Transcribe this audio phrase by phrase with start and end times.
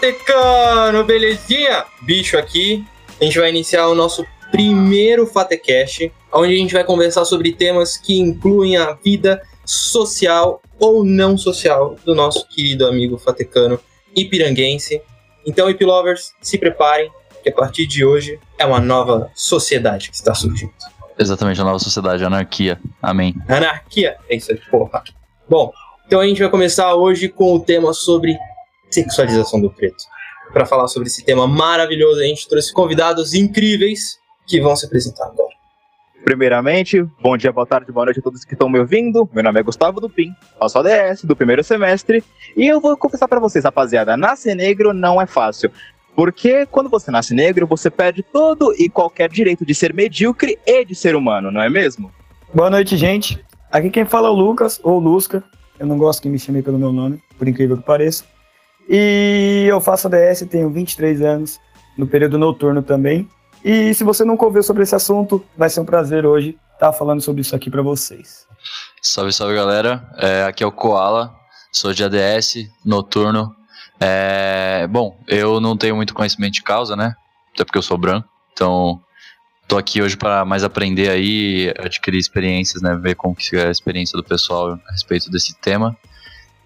[0.00, 1.84] Fatecano, belezinha?
[2.00, 2.82] Bicho aqui,
[3.20, 7.98] a gente vai iniciar o nosso primeiro Fatecast, onde a gente vai conversar sobre temas
[7.98, 13.78] que incluem a vida social ou não social do nosso querido amigo Fatecano
[14.16, 15.02] ipiranguense.
[15.46, 17.12] Então, Ipilovers, se preparem,
[17.42, 20.72] que a partir de hoje é uma nova sociedade que está surgindo.
[21.18, 22.80] Exatamente, a nova sociedade, a anarquia.
[23.02, 23.34] Amém.
[23.46, 25.04] Anarquia, é isso aí, porra.
[25.46, 25.70] Bom,
[26.06, 28.38] então a gente vai começar hoje com o tema sobre
[28.90, 30.04] sexualização do preto.
[30.52, 35.26] Para falar sobre esse tema maravilhoso, a gente trouxe convidados incríveis que vão se apresentar
[35.26, 35.50] agora.
[36.24, 39.28] Primeiramente, bom dia, boa tarde, boa noite a todos que estão me ouvindo.
[39.32, 42.22] Meu nome é Gustavo Dupin, faço ADS do primeiro semestre
[42.56, 45.70] e eu vou confessar para vocês, rapaziada, nascer negro não é fácil.
[46.14, 50.84] Porque quando você nasce negro, você perde todo e qualquer direito de ser medíocre e
[50.84, 52.12] de ser humano, não é mesmo?
[52.52, 53.42] Boa noite, gente.
[53.70, 55.42] Aqui quem fala é o Lucas, ou Lusca.
[55.78, 58.24] Eu não gosto que me chame pelo meu nome, por incrível que pareça.
[58.92, 61.60] E eu faço ADS, tenho 23 anos,
[61.96, 63.28] no período noturno também.
[63.64, 67.20] E se você nunca ouviu sobre esse assunto, vai ser um prazer hoje estar falando
[67.20, 68.46] sobre isso aqui para vocês.
[69.00, 70.10] Salve, salve galera.
[70.16, 71.32] É, aqui é o Koala,
[71.70, 73.54] sou de ADS, noturno.
[74.00, 77.14] É, bom, eu não tenho muito conhecimento de causa, né?
[77.54, 78.28] Até porque eu sou branco.
[78.52, 79.00] Então,
[79.68, 82.96] tô aqui hoje para mais aprender aí, adquirir experiências, né?
[82.96, 85.96] Ver como que é a experiência do pessoal a respeito desse tema.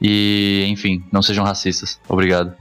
[0.06, 1.98] E, enfim, não sejam racistas.
[2.06, 2.54] Obrigado.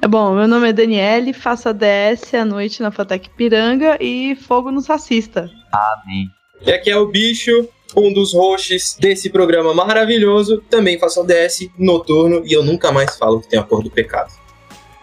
[0.00, 4.70] É bom, meu nome é Daniele, faço ADS à noite na Fatec Piranga e fogo
[4.70, 5.50] nos racista.
[5.72, 6.30] Amém.
[6.64, 10.62] E aqui é o Bicho, um dos hosts desse programa maravilhoso.
[10.70, 14.32] Também faço ADS noturno e eu nunca mais falo que tem a cor do pecado.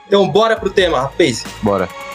[0.08, 1.44] Então bora pro tema, rapaz.
[1.62, 2.07] Bora.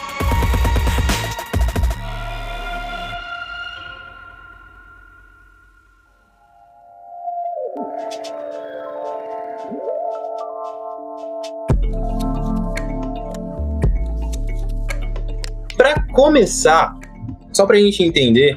[16.23, 16.97] Começar,
[17.51, 18.55] só pra gente entender,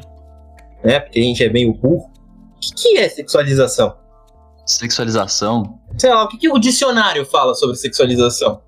[0.84, 1.00] né?
[1.00, 2.08] Porque a gente é meio burro.
[2.54, 3.96] O que, que é sexualização?
[4.64, 5.80] Sexualização?
[5.98, 8.62] Sei lá, o que, que o dicionário fala sobre sexualização?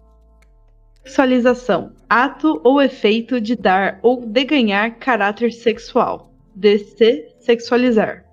[1.04, 6.32] Sexualização, ato ou efeito de dar ou de ganhar caráter sexual.
[6.56, 8.24] De se sexualizar.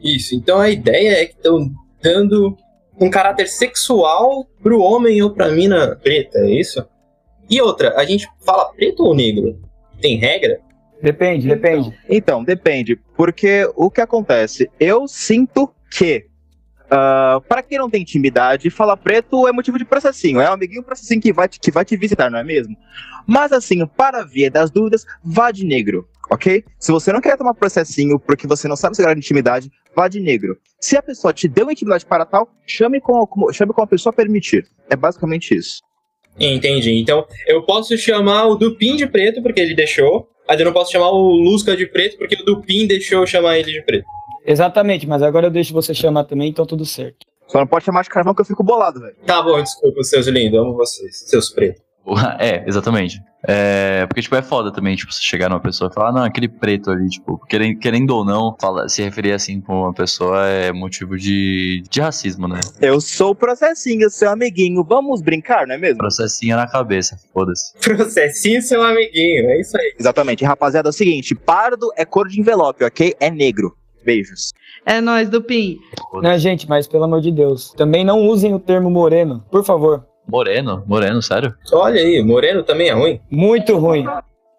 [0.00, 1.70] Isso, então a ideia é que estão
[2.02, 2.56] dando
[3.00, 6.84] um caráter sexual pro homem ou pra mina preta, é isso?
[7.48, 9.69] E outra, a gente fala preto ou negro?
[10.00, 10.60] Tem regra?
[11.02, 11.98] Depende, depende.
[12.08, 14.70] Então, depende, porque o que acontece?
[14.78, 16.26] Eu sinto que,
[16.86, 20.82] uh, para quem não tem intimidade, falar preto é motivo de processinho, é um amiguinho
[20.82, 22.76] processinho que vai, te, que vai te visitar, não é mesmo?
[23.26, 26.64] Mas assim, para via das dúvidas, vá de negro, ok?
[26.78, 30.20] Se você não quer tomar processinho porque você não sabe segurar de intimidade, vá de
[30.20, 30.58] negro.
[30.78, 34.66] Se a pessoa te deu intimidade para tal, chame com, chame com a pessoa permitir.
[34.90, 35.80] É basicamente isso.
[36.40, 36.92] Entendi.
[36.98, 40.90] Então, eu posso chamar o Dupin de preto porque ele deixou, mas eu não posso
[40.90, 44.06] chamar o Lusca de preto porque o Dupin deixou eu chamar ele de preto.
[44.46, 47.26] Exatamente, mas agora eu deixo você chamar também, então tudo certo.
[47.46, 49.16] Só não pode chamar de carvão que eu fico bolado, velho.
[49.26, 51.82] Tá bom, desculpa, seus lindos, amo vocês, seus pretos.
[52.38, 53.22] É, exatamente.
[53.46, 56.48] É, porque, tipo, é foda também, tipo, você chegar numa pessoa e falar, não, aquele
[56.48, 60.72] preto ali, tipo, querendo, querendo ou não, fala, se referir assim pra uma pessoa é
[60.72, 62.60] motivo de, de racismo, né?
[62.80, 64.84] Eu sou o processinho, seu amiguinho.
[64.84, 65.98] Vamos brincar, não é mesmo?
[65.98, 67.72] Processinha na cabeça, foda-se.
[67.80, 69.94] Processinho, seu amiguinho, é isso aí.
[69.98, 70.44] Exatamente.
[70.44, 73.14] Rapaziada, é o seguinte: pardo é cor de envelope, ok?
[73.18, 73.74] É negro.
[74.04, 74.52] Beijos.
[74.84, 75.78] É nóis, Dupin.
[76.22, 80.09] Não, gente, mas pelo amor de Deus, também não usem o termo moreno, por favor.
[80.30, 80.84] Moreno?
[80.86, 81.54] Moreno, sério?
[81.72, 83.20] Olha aí, moreno também é ruim?
[83.30, 84.06] Muito ruim.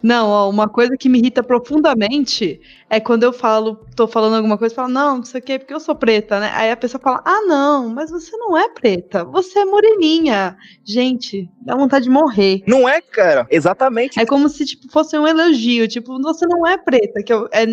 [0.02, 2.60] Não, ó, uma coisa que me irrita profundamente
[2.90, 5.72] é quando eu falo, tô falando alguma coisa, falo, não, não sei o que, porque
[5.72, 6.50] eu sou preta, né?
[6.54, 10.56] Aí a pessoa fala, ah, não, mas você não é preta, você é moreninha.
[10.84, 12.62] Gente, dá vontade de morrer.
[12.66, 13.46] Não é, cara?
[13.48, 14.18] Exatamente.
[14.18, 17.64] É como se, tipo, fosse um elogio, tipo, você não é preta, que eu, é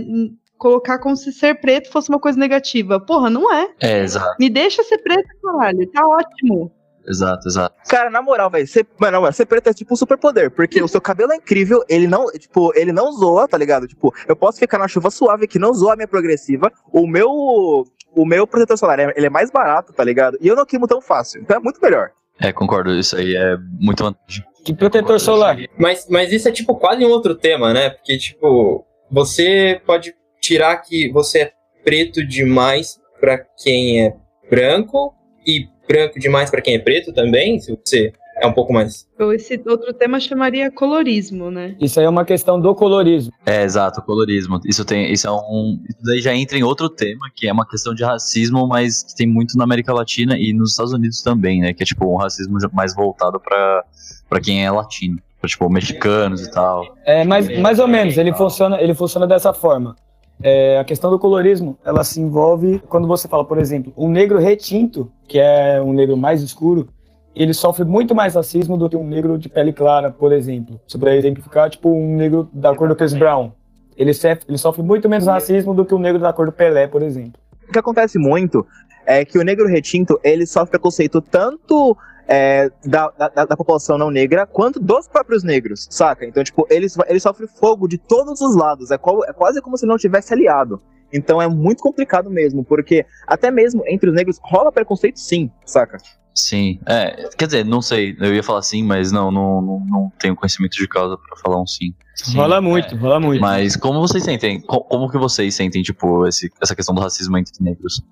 [0.59, 3.00] colocar como se ser preto fosse uma coisa negativa.
[3.00, 3.69] Porra, não é.
[3.81, 6.71] É, exato, Me deixa ser preta, caralho, tá ótimo.
[7.07, 7.75] Exato, exato.
[7.88, 10.88] Cara, na moral, velho, ser, mano, mano, ser preto é tipo um superpoder, porque o
[10.88, 13.88] seu cabelo é incrível, ele não, tipo, ele não zoa, tá ligado?
[13.88, 17.86] Tipo, eu posso ficar na chuva suave que não zoa a minha progressiva, o meu,
[18.16, 20.38] o meu protetor solar, ele é mais barato, tá ligado?
[20.42, 22.12] E eu não queimo tão fácil, então é muito melhor.
[22.40, 24.46] É, concordo, isso aí é muito vantagem.
[24.63, 25.57] Que protetor solar.
[25.78, 27.90] Mas, mas isso é tipo quase um outro tema, né?
[27.90, 31.51] Porque, tipo, você pode tirar que você é
[31.84, 34.16] preto demais pra quem é
[34.50, 35.13] branco
[35.46, 39.07] e branco demais pra quem é preto também, se você é um pouco mais.
[39.33, 41.75] Esse outro tema chamaria colorismo, né?
[41.80, 43.33] Isso aí é uma questão do colorismo.
[43.45, 44.62] É, exato, colorismo.
[44.65, 47.68] Isso tem, isso é um, isso daí já entra em outro tema, que é uma
[47.68, 51.59] questão de racismo, mas que tem muito na América Latina e nos Estados Unidos também,
[51.59, 51.74] né?
[51.74, 53.83] Que é tipo um racismo mais voltado para
[54.30, 56.95] para quem é latino, pra, tipo mexicanos e tal.
[57.03, 59.95] É, mais, mais ou menos, ele funciona, ele funciona dessa forma.
[60.41, 64.39] É, a questão do colorismo, ela se envolve quando você fala, por exemplo, um negro
[64.39, 66.88] retinto, que é um negro mais escuro,
[67.36, 70.80] ele sofre muito mais racismo do que um negro de pele clara, por exemplo.
[70.88, 73.51] Se puder exemplificar, tipo um negro da cor do Chris Brown.
[73.95, 76.88] Ele sofre, ele sofre muito menos racismo do que um negro da cor do Pelé,
[76.88, 77.33] por exemplo.
[77.68, 78.65] O que acontece muito
[79.06, 81.95] é que o negro retinto, ele sofre preconceito tanto
[82.31, 86.25] é, da, da, da, população não negra, quanto dos próprios negros, saca?
[86.25, 89.75] Então, tipo, ele, ele sofre fogo de todos os lados, é, qual, é quase como
[89.75, 90.79] se ele não tivesse aliado.
[91.11, 95.97] Então é muito complicado mesmo, porque até mesmo entre os negros rola preconceito sim, saca?
[96.35, 100.11] Sim, é, quer dizer, não sei, eu ia falar sim, mas não, não, não, não
[100.19, 101.95] tenho conhecimento de causa para falar um sim.
[102.13, 102.37] sim.
[102.37, 102.97] Rola muito, é.
[102.97, 103.41] rola muito.
[103.41, 107.53] Mas como vocês sentem, como que vocês sentem, tipo, esse, essa questão do racismo entre
[107.59, 108.03] negros?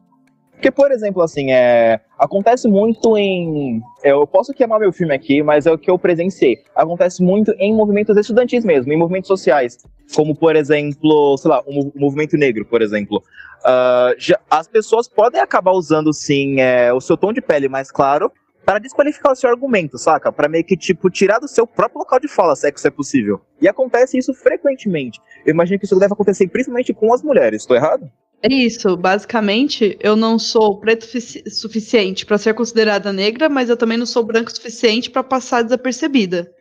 [0.57, 3.79] Porque, por exemplo, assim, é, acontece muito em.
[4.03, 6.57] Eu posso queimar meu filme aqui, mas é o que eu presenciei.
[6.75, 9.77] Acontece muito em movimentos estudantis mesmo, em movimentos sociais.
[10.15, 13.21] Como, por exemplo, sei lá, o movimento negro, por exemplo.
[13.59, 17.91] Uh, já, as pessoas podem acabar usando, sim, é, o seu tom de pele mais
[17.91, 18.31] claro
[18.65, 20.31] para desqualificar o seu argumento, saca?
[20.31, 22.87] Para meio que, tipo, tirar do seu próprio local de fala, se é que isso
[22.87, 23.39] é possível.
[23.61, 25.21] E acontece isso frequentemente.
[25.45, 27.61] Eu imagino que isso deve acontecer principalmente com as mulheres.
[27.61, 28.11] Estou errado?
[28.41, 31.07] É isso, basicamente, eu não sou preto
[31.49, 36.51] suficiente para ser considerada negra, mas eu também não sou branco suficiente para passar desapercebida.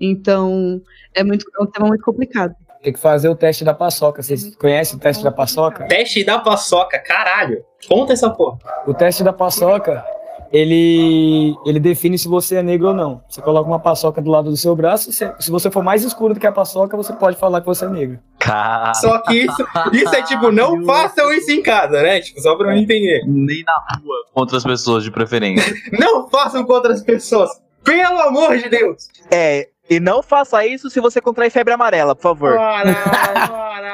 [0.00, 0.80] Então,
[1.14, 2.54] é, muito, é um tema muito complicado.
[2.82, 4.22] Tem que fazer o teste da paçoca.
[4.22, 5.86] Vocês conhecem o teste da paçoca?
[5.86, 7.62] Teste da paçoca, caralho.
[7.86, 8.58] Conta essa porra.
[8.86, 10.02] O teste da paçoca
[10.52, 13.22] ele, ele define se você é negro ou não.
[13.28, 16.34] Você coloca uma paçoca do lado do seu braço, se, se você for mais escuro
[16.34, 18.18] do que a paçoca, você pode falar que você é negro.
[18.38, 18.94] Caralho.
[18.96, 22.20] Só que isso, isso é tipo, não façam isso em casa, né?
[22.20, 23.22] Tipo, só pra eu entender.
[23.26, 25.74] Nem na rua contra as pessoas de preferência.
[25.98, 27.50] não façam contra as pessoas.
[27.84, 29.08] Pelo amor de Deus!
[29.30, 32.56] É, e não faça isso se você contrair febre amarela, por favor.
[32.56, 32.96] Bora.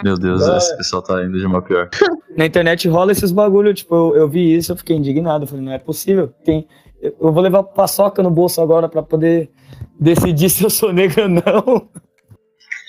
[0.02, 1.88] Meu Deus, esse pessoal tá indo de uma pior.
[2.37, 5.44] Na internet rola esses bagulho, tipo, eu, eu vi isso, eu fiquei indignado.
[5.44, 6.32] Eu falei, não é possível.
[6.44, 6.66] Tem,
[7.00, 9.50] eu vou levar paçoca no bolso agora pra poder
[9.98, 11.88] decidir se eu sou negro ou não.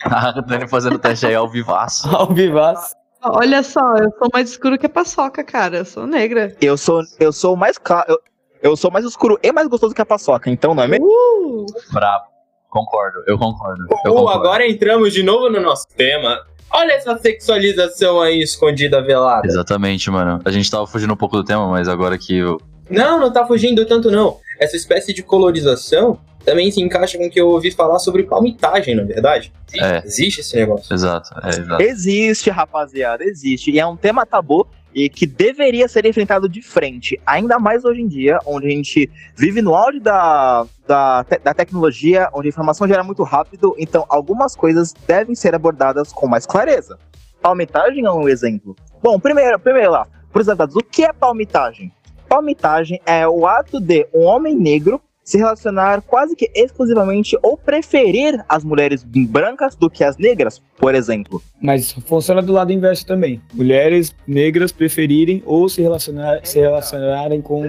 [0.04, 2.08] Ah, Dani fazendo teste aí ao vivaço.
[2.16, 2.96] Ao vivaço.
[3.24, 5.78] Olha só, eu sou mais escuro que a paçoca, cara.
[5.78, 6.56] Eu sou negra.
[6.62, 8.06] Eu sou, eu sou mais claro.
[8.08, 8.20] Eu,
[8.62, 11.08] eu sou mais escuro e mais gostoso que a paçoca, então não é mesmo?
[11.08, 11.66] Uh!
[11.92, 12.26] Bravo.
[12.70, 13.86] Concordo, eu concordo.
[14.06, 14.30] Eu concordo.
[14.30, 16.46] agora entramos de novo no nosso tema.
[16.72, 19.48] Olha essa sexualização aí escondida, velada.
[19.48, 20.40] Exatamente, mano.
[20.44, 22.60] A gente tava fugindo um pouco do tema, mas agora que eu.
[22.90, 24.38] Não, não tá fugindo tanto, não.
[24.60, 28.96] Essa espécie de colorização também se encaixa com o que eu ouvi falar sobre palmitagem,
[28.96, 29.52] na é verdade.
[29.74, 30.02] É.
[30.06, 30.94] Existe esse negócio.
[30.94, 31.84] Exato, é, exato.
[31.84, 33.70] Existe, rapaziada, existe.
[33.72, 38.02] E é um tema tabu e que deveria ser enfrentado de frente, ainda mais hoje
[38.02, 42.50] em dia, onde a gente vive no auge da, da, te da tecnologia, onde a
[42.50, 46.98] informação gera muito rápido, então algumas coisas devem ser abordadas com mais clareza.
[47.42, 48.76] Palmitagem é um exemplo.
[49.02, 51.92] Bom, primeiro, primeiro lá, por exemplo, o que é palmitagem?
[52.28, 58.42] Palmitagem é o ato de um homem negro se relacionar quase que exclusivamente ou preferir
[58.48, 61.44] as mulheres brancas do que as negras, por exemplo.
[61.62, 63.42] Mas funciona do lado inverso também.
[63.54, 67.62] Mulheres negras preferirem ou se, relacionar, se relacionarem com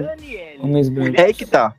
[0.61, 1.19] homens brancos.
[1.19, 1.75] É aí que tá.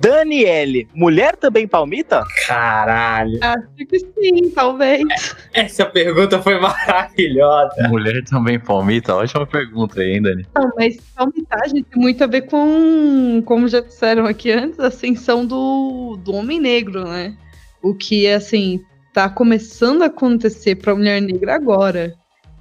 [0.00, 2.24] Daniele, mulher também palmita?
[2.46, 3.38] Caralho.
[3.42, 5.36] Acho que sim, talvez.
[5.52, 7.86] Essa pergunta foi maravilhosa.
[7.88, 9.14] Mulher também palmita?
[9.14, 10.46] Ótima pergunta aí, hein, Dani?
[10.54, 15.44] Não, mas palmitagem tem muito a ver com, como já disseram aqui antes, a ascensão
[15.44, 17.36] do, do homem negro, né?
[17.82, 18.80] O que, assim,
[19.12, 22.14] tá começando a acontecer pra mulher negra agora.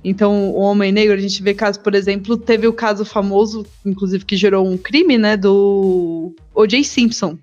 [0.03, 4.23] Então, o homem negro, a gente vê casos, por exemplo, teve o caso famoso, inclusive
[4.23, 6.83] que gerou um crime, né, do O.J.
[6.83, 7.37] Simpson,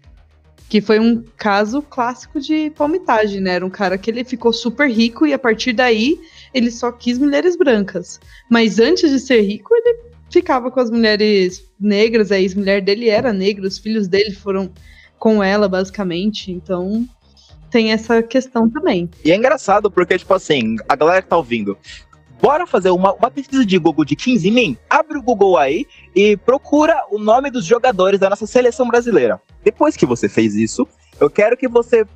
[0.68, 3.52] que foi um caso clássico de palmitagem, né?
[3.52, 6.20] Era um cara que ele ficou super rico e a partir daí
[6.52, 8.20] ele só quis mulheres brancas.
[8.50, 13.32] Mas antes de ser rico, ele ficava com as mulheres negras, a ex-mulher dele era
[13.32, 14.70] negra, os filhos dele foram
[15.18, 16.52] com ela, basicamente.
[16.52, 17.08] Então,
[17.70, 19.08] tem essa questão também.
[19.24, 21.76] E é engraçado porque, tipo assim, a galera que tá ouvindo,
[22.40, 24.76] Bora fazer uma, uma pesquisa de Google de 15 mil?
[24.88, 29.40] Abre o Google aí e procura o nome dos jogadores da nossa seleção brasileira.
[29.64, 30.86] Depois que você fez isso,
[31.18, 32.06] eu quero que você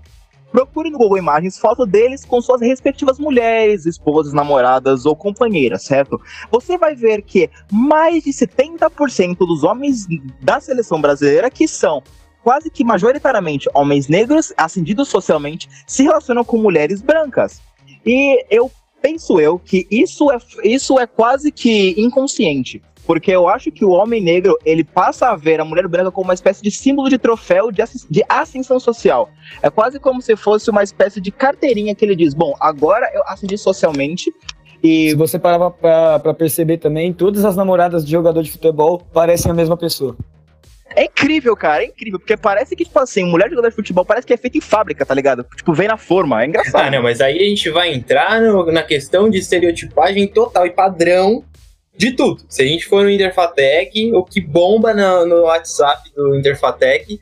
[0.50, 6.20] procure no Google Imagens foto deles com suas respectivas mulheres, esposas, namoradas ou companheiras, certo?
[6.50, 10.06] Você vai ver que mais de 70% dos homens
[10.40, 12.02] da seleção brasileira que são
[12.42, 17.60] quase que majoritariamente homens negros, ascendidos socialmente, se relacionam com mulheres brancas.
[18.04, 22.82] E eu penso eu que isso é, isso é quase que inconsciente.
[23.06, 26.28] Porque eu acho que o homem negro, ele passa a ver a mulher branca como
[26.28, 29.28] uma espécie de símbolo de troféu de, de ascensão social.
[29.62, 33.22] É quase como se fosse uma espécie de carteirinha que ele diz, bom, agora eu
[33.26, 34.30] ascendi socialmente,
[34.82, 39.50] e se você parar pra, perceber também, todas as namoradas de jogador de futebol parecem
[39.50, 40.16] a mesma pessoa.
[40.96, 44.04] É incrível, cara, é incrível, porque parece que, tipo assim, mulher de jogador de futebol
[44.04, 45.46] parece que é feita em fábrica, tá ligado?
[45.56, 46.86] Tipo, vem na forma, é engraçado.
[46.86, 50.70] Ah, não, mas aí a gente vai entrar no, na questão de estereotipagem total e
[50.70, 51.44] padrão
[51.96, 52.42] de tudo.
[52.48, 57.20] Se a gente for no Interfatec, o que bomba no, no WhatsApp do Interfatec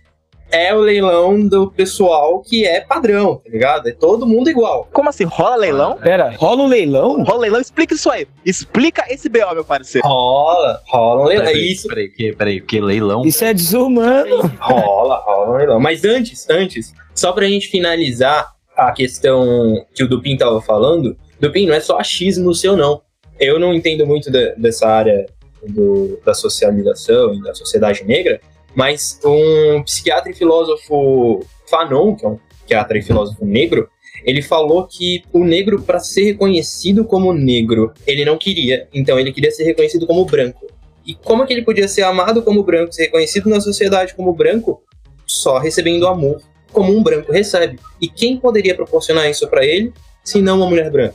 [0.50, 3.88] é o leilão do pessoal que é padrão, tá ligado?
[3.88, 4.88] É todo mundo igual.
[4.93, 5.25] Como assim?
[5.25, 5.97] Rola leilão?
[5.97, 7.23] Pera, rola um leilão?
[7.23, 7.61] Rola leilão?
[7.61, 8.26] Explica isso aí.
[8.45, 10.07] Explica esse BO, meu parceiro.
[10.07, 11.47] Rola, rola um leilão.
[11.47, 11.88] Peraí, é isso.
[11.88, 13.23] Peraí, que, peraí, que leilão?
[13.25, 14.50] Isso é desumano.
[14.61, 15.81] Rola, rola um leilão.
[15.81, 21.67] Mas antes, antes, só pra gente finalizar a questão que o Dupin tava falando, Dupin,
[21.67, 23.02] não é só achismo seu, não.
[23.38, 25.26] Eu não entendo muito da, dessa área
[25.67, 28.40] do, da socialização e da sociedade negra,
[28.75, 33.88] mas um psiquiatra e filósofo Fanon, que é um psiquiatra e filósofo negro,
[34.25, 39.32] ele falou que o negro, para ser reconhecido como negro, ele não queria, então ele
[39.32, 40.66] queria ser reconhecido como branco.
[41.06, 44.32] E como é que ele podia ser amado como branco, ser reconhecido na sociedade como
[44.32, 44.82] branco?
[45.26, 47.78] Só recebendo amor, como um branco recebe.
[48.00, 51.14] E quem poderia proporcionar isso para ele, se não uma mulher branca?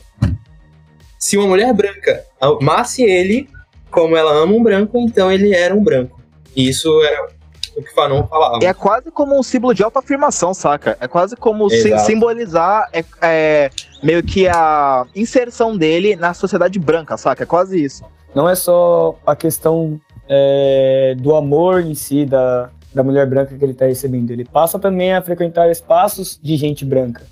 [1.18, 3.48] Se uma mulher branca amasse ele
[3.90, 6.20] como ela ama um branco, então ele era um branco.
[6.56, 7.28] E isso era
[7.76, 8.58] o que Fanon falava.
[8.64, 10.96] É quase como um símbolo de autoafirmação, saca?
[11.00, 13.70] É quase como sim, simbolizar é, é,
[14.02, 17.42] meio que a inserção dele na sociedade branca, saca?
[17.42, 18.04] É quase isso.
[18.34, 23.64] Não é só a questão é, do amor em si da, da mulher branca que
[23.64, 24.30] ele está recebendo.
[24.30, 27.22] Ele passa também a frequentar espaços de gente branca.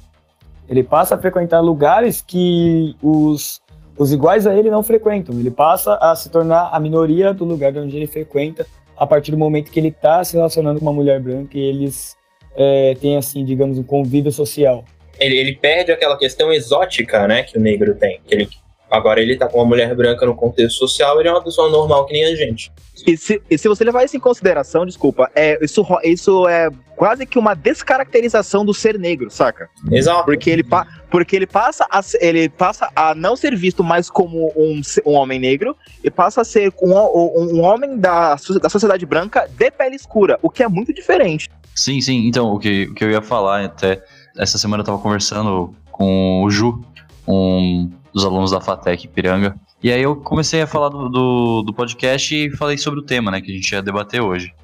[0.68, 3.60] Ele passa a frequentar lugares que os,
[3.98, 5.38] os iguais a ele não frequentam.
[5.38, 8.66] Ele passa a se tornar a minoria do lugar onde ele frequenta
[9.02, 12.16] a partir do momento que ele está se relacionando com uma mulher branca e eles
[12.56, 14.84] é, têm, assim, digamos, um convívio social.
[15.18, 18.20] Ele, ele perde aquela questão exótica, né, que o negro tem.
[18.30, 18.48] Ele,
[18.92, 22.04] agora ele tá com uma mulher branca no contexto social, ele é uma pessoa normal
[22.06, 22.70] que nem a gente.
[23.06, 27.26] E se, e se você levar isso em consideração, desculpa, é, isso, isso é quase
[27.26, 29.68] que uma descaracterização do ser negro, saca?
[29.90, 30.24] Exato.
[30.24, 30.62] Porque ele,
[31.10, 35.38] porque ele, passa, a, ele passa a não ser visto mais como um, um homem
[35.38, 39.96] negro e passa a ser um, um, um homem da, da sociedade branca de pele
[39.96, 41.50] escura, o que é muito diferente.
[41.74, 42.26] Sim, sim.
[42.26, 44.02] Então, o que, o que eu ia falar até.
[44.36, 46.82] Essa semana eu tava conversando com o Ju,
[47.26, 49.56] um dos alunos da FATEC Piranga.
[49.82, 53.30] E aí eu comecei a falar do, do, do, podcast e falei sobre o tema,
[53.30, 54.54] né, que a gente ia debater hoje.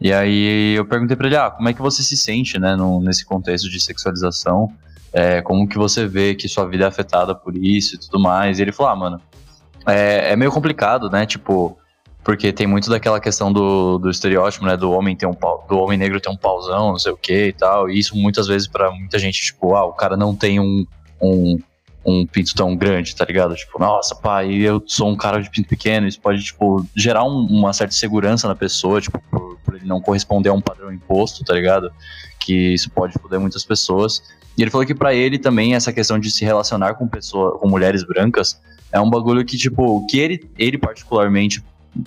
[0.00, 3.00] E aí eu perguntei para ele, ah, como é que você se sente, né, no,
[3.00, 4.72] nesse contexto de sexualização?
[5.12, 8.58] É, como que você vê que sua vida é afetada por isso e tudo mais?
[8.58, 9.20] E ele falou, ah, mano,
[9.86, 11.78] é, é meio complicado, né, tipo,
[12.22, 15.78] porque tem muito daquela questão do, do estereótipo, né, do homem ter um pau, do
[15.78, 18.68] homem negro ter um pauzão, não sei o que e tal, e isso muitas vezes
[18.68, 20.86] para muita gente, tipo, ah, o cara não tem um,
[21.20, 21.58] um
[22.04, 23.54] um pinto tão grande, tá ligado?
[23.54, 27.46] Tipo, nossa, pai, eu sou um cara de pinto pequeno, isso pode, tipo, gerar um,
[27.46, 31.44] uma certa segurança na pessoa, tipo, por, por, ele não corresponder a um padrão imposto,
[31.44, 31.92] tá ligado?
[32.38, 34.22] Que isso pode foder muitas pessoas.
[34.56, 37.68] E ele falou que para ele também essa questão de se relacionar com pessoa, com
[37.68, 38.60] mulheres brancas
[38.92, 41.62] é um bagulho que, tipo, que ele, ele particularmente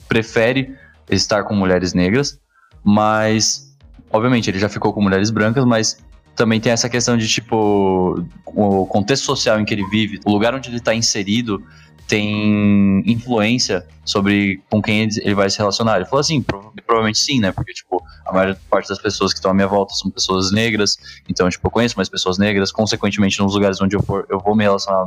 [0.07, 0.75] prefere
[1.09, 2.39] estar com mulheres negras,
[2.83, 3.73] mas
[4.11, 5.97] obviamente ele já ficou com mulheres brancas, mas
[6.35, 10.53] também tem essa questão de, tipo, o contexto social em que ele vive, o lugar
[10.53, 11.63] onde ele está inserido
[12.07, 15.95] tem influência sobre com quem ele, vai se relacionar.
[15.95, 17.51] Ele falou assim, provavelmente sim, né?
[17.51, 20.97] Porque, tipo, a maior parte das pessoas que estão à minha volta são pessoas negras,
[21.29, 24.55] então, tipo, eu conheço mais pessoas negras, consequentemente, nos lugares onde eu for, eu vou
[24.55, 25.05] me relacionar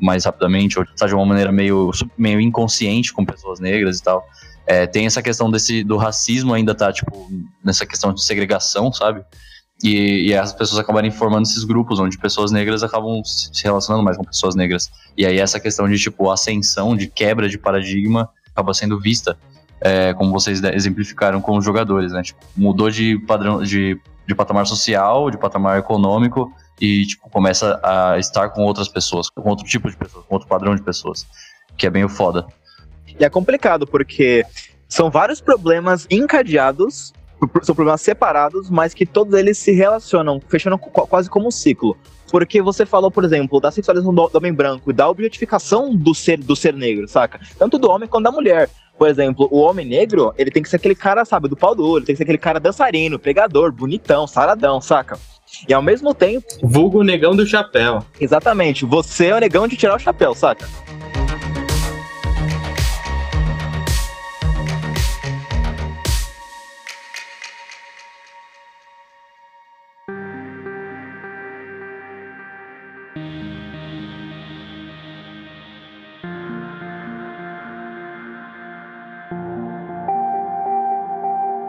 [0.00, 4.24] mais rapidamente, ou de uma maneira meio, meio inconsciente com pessoas negras e tal.
[4.66, 7.30] É, tem essa questão desse, do racismo ainda tá, tipo,
[7.62, 9.24] nessa questão de segregação, sabe?
[9.82, 14.16] E, e, as pessoas acabarem formando esses grupos onde pessoas negras acabam se relacionando mais
[14.16, 14.90] com pessoas negras.
[15.16, 19.36] E aí essa questão de, tipo, ascensão, de quebra de paradigma, acaba sendo vista,
[19.80, 22.22] é, como vocês exemplificaram com os jogadores, né?
[22.22, 28.18] Tipo, mudou de padrão, de, de patamar social, de patamar econômico, e, tipo, começa a
[28.18, 31.26] estar com outras pessoas, com outro tipo de pessoas, com outro padrão de pessoas,
[31.76, 32.46] que é bem o foda.
[33.18, 34.44] E é complicado, porque
[34.88, 37.12] são vários problemas encadeados
[37.62, 41.96] são problemas separados, mas que todos eles se relacionam, fechando quase como um ciclo.
[42.30, 46.38] Porque você falou, por exemplo, da sexualização do, homem branco e da objetificação do ser,
[46.38, 47.40] do ser negro, saca?
[47.58, 48.68] Tanto do homem quanto da mulher.
[48.98, 52.04] Por exemplo, o homem negro, ele tem que ser aquele cara, sabe, do pau duro,
[52.04, 55.18] tem que ser aquele cara dançarino, pegador, bonitão, saradão, saca?
[55.68, 58.04] E ao mesmo tempo, Vulgo negão do chapéu.
[58.20, 60.66] exatamente, você é o negão de tirar o chapéu, saca?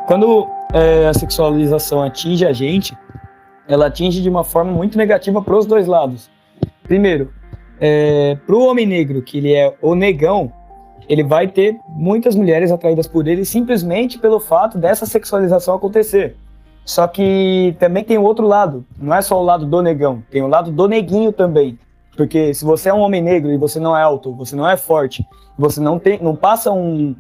[0.08, 2.98] Quando é, a sexualização atinge a gente,
[3.68, 6.30] ela atinge de uma forma muito negativa para os dois lados.
[6.84, 7.34] Primeiro,
[7.78, 10.50] é, para o homem negro, que ele é o negão,
[11.10, 16.38] ele vai ter muitas mulheres atraídas por ele simplesmente pelo fato dessa sexualização acontecer.
[16.86, 20.42] Só que também tem o outro lado, não é só o lado do negão, tem
[20.42, 21.78] o lado do neguinho também.
[22.16, 24.78] Porque se você é um homem negro e você não é alto, você não é
[24.78, 27.14] forte, você não tem, não passa um,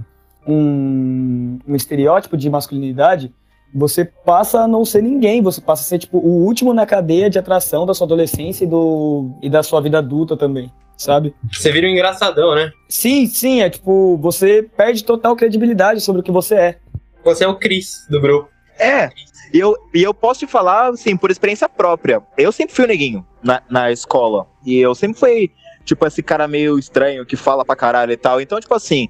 [0.47, 3.33] um, um estereótipo de masculinidade,
[3.73, 7.29] você passa a não ser ninguém, você passa a ser tipo o último na cadeia
[7.29, 11.35] de atração da sua adolescência e, do, e da sua vida adulta também, sabe?
[11.51, 12.71] Você vira um engraçadão, né?
[12.87, 16.77] Sim, sim, é tipo, você perde total credibilidade sobre o que você é.
[17.23, 18.49] Você é o Chris do grupo.
[18.79, 19.09] É,
[19.53, 22.21] e eu, e eu posso te falar, assim, por experiência própria.
[22.37, 24.47] Eu sempre fui o neguinho na, na escola.
[24.65, 25.51] E eu sempre fui,
[25.87, 28.41] tipo, esse cara meio estranho que fala pra caralho e tal.
[28.41, 29.07] Então, tipo assim,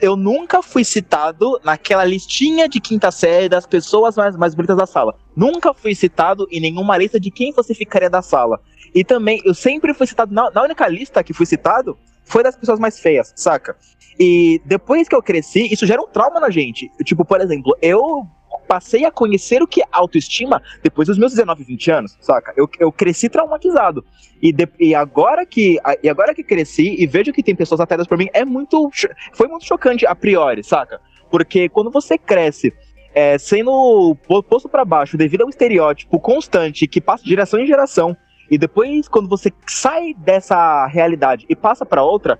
[0.00, 4.86] eu nunca fui citado naquela listinha de quinta série das pessoas mais, mais bonitas da
[4.86, 5.14] sala.
[5.36, 8.58] Nunca fui citado em nenhuma lista de quem você ficaria da sala.
[8.94, 12.56] E também, eu sempre fui citado, na, na única lista que fui citado, foi das
[12.56, 13.76] pessoas mais feias, saca?
[14.18, 16.90] E depois que eu cresci, isso gera um trauma na gente.
[17.04, 18.26] Tipo, por exemplo, eu
[18.66, 22.52] passei a conhecer o que é autoestima depois dos meus 19, 20 anos, saca?
[22.56, 24.04] Eu, eu cresci traumatizado.
[24.42, 28.06] E, de- e agora que e agora que cresci e vejo que tem pessoas atraídas
[28.06, 28.90] por mim, é muito
[29.32, 31.00] foi muito chocante a priori, saca?
[31.30, 32.72] Porque quando você cresce
[33.14, 37.60] é, sendo po- posto pra baixo devido a um estereótipo constante que passa de geração
[37.60, 38.16] em geração
[38.50, 42.38] e depois quando você sai dessa realidade e passa pra outra,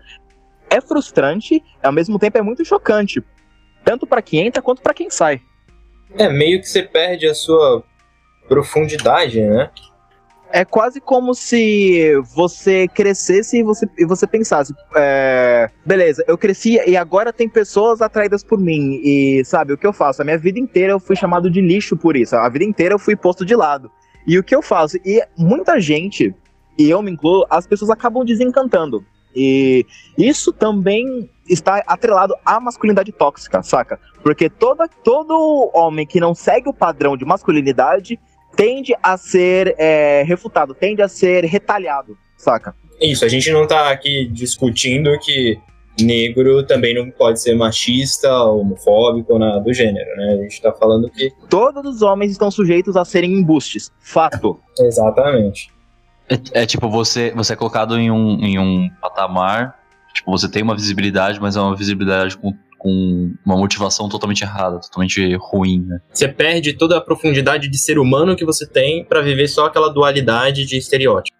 [0.68, 3.22] é frustrante, ao mesmo tempo é muito chocante,
[3.84, 5.40] tanto pra quem entra quanto pra quem sai.
[6.16, 7.83] É, meio que você perde a sua
[8.48, 9.70] profundidade, né?
[10.55, 16.79] é quase como se você crescesse e você, e você pensasse, é, beleza, eu cresci
[16.87, 19.00] e agora tem pessoas atraídas por mim.
[19.03, 20.22] E sabe, o que eu faço?
[20.22, 22.37] A minha vida inteira eu fui chamado de lixo por isso.
[22.37, 23.90] A vida inteira eu fui posto de lado.
[24.24, 24.96] E o que eu faço?
[25.05, 26.33] E muita gente,
[26.79, 29.05] e eu me incluo, as pessoas acabam desencantando.
[29.34, 33.98] E isso também está atrelado à masculinidade tóxica, saca?
[34.22, 38.18] Porque toda, todo homem que não segue o padrão de masculinidade
[38.56, 42.74] tende a ser é, refutado, tende a ser retalhado, saca?
[43.00, 45.58] Isso, a gente não tá aqui discutindo que
[46.00, 50.34] negro também não pode ser machista, homofóbico ou nada do gênero, né?
[50.38, 51.30] A gente tá falando que.
[51.48, 54.58] Todos os homens estão sujeitos a serem embustes, fato.
[54.78, 55.73] Exatamente.
[56.28, 59.78] É, é tipo, você, você é colocado em um, em um patamar,
[60.14, 64.80] tipo, você tem uma visibilidade, mas é uma visibilidade com, com uma motivação totalmente errada,
[64.80, 66.00] totalmente ruim, né?
[66.12, 69.88] Você perde toda a profundidade de ser humano que você tem pra viver só aquela
[69.88, 71.37] dualidade de estereótipo.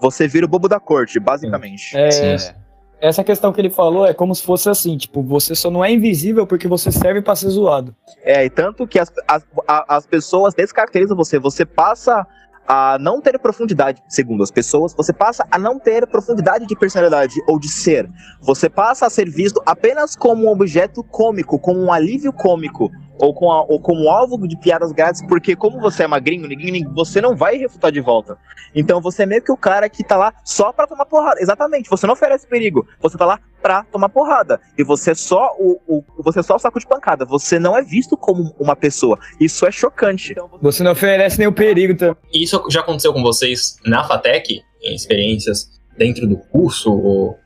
[0.00, 1.96] Você vira o bobo da corte, basicamente.
[1.96, 2.52] É, Sim, sim.
[3.00, 5.90] essa questão que ele falou é como se fosse assim, tipo, você só não é
[5.90, 7.94] invisível porque você serve pra ser zoado.
[8.22, 11.38] É, e tanto que as, as, as pessoas descaracterizam você.
[11.38, 12.24] Você passa
[12.68, 17.34] a não ter profundidade, segundo as pessoas, você passa a não ter profundidade de personalidade
[17.46, 18.10] ou de ser.
[18.42, 23.34] Você passa a ser visto apenas como um objeto cômico, como um alívio cômico, ou,
[23.34, 27.20] com a- ou como alvo de piadas grátis, porque como você é magrinho, ninguém, você
[27.20, 28.36] não vai refutar de volta.
[28.74, 31.40] Então você é meio que o cara que tá lá só pra tomar porrada.
[31.40, 34.60] Exatamente, você não oferece perigo, você tá lá pra tomar porrada.
[34.76, 37.24] E você é só o, o você é só o saco de pancada.
[37.24, 39.18] Você não é visto como uma pessoa.
[39.40, 40.34] Isso é chocante.
[40.62, 42.16] Você não oferece o perigo também.
[42.32, 47.36] Isso já aconteceu com vocês na FATEC, em experiências dentro do curso ou,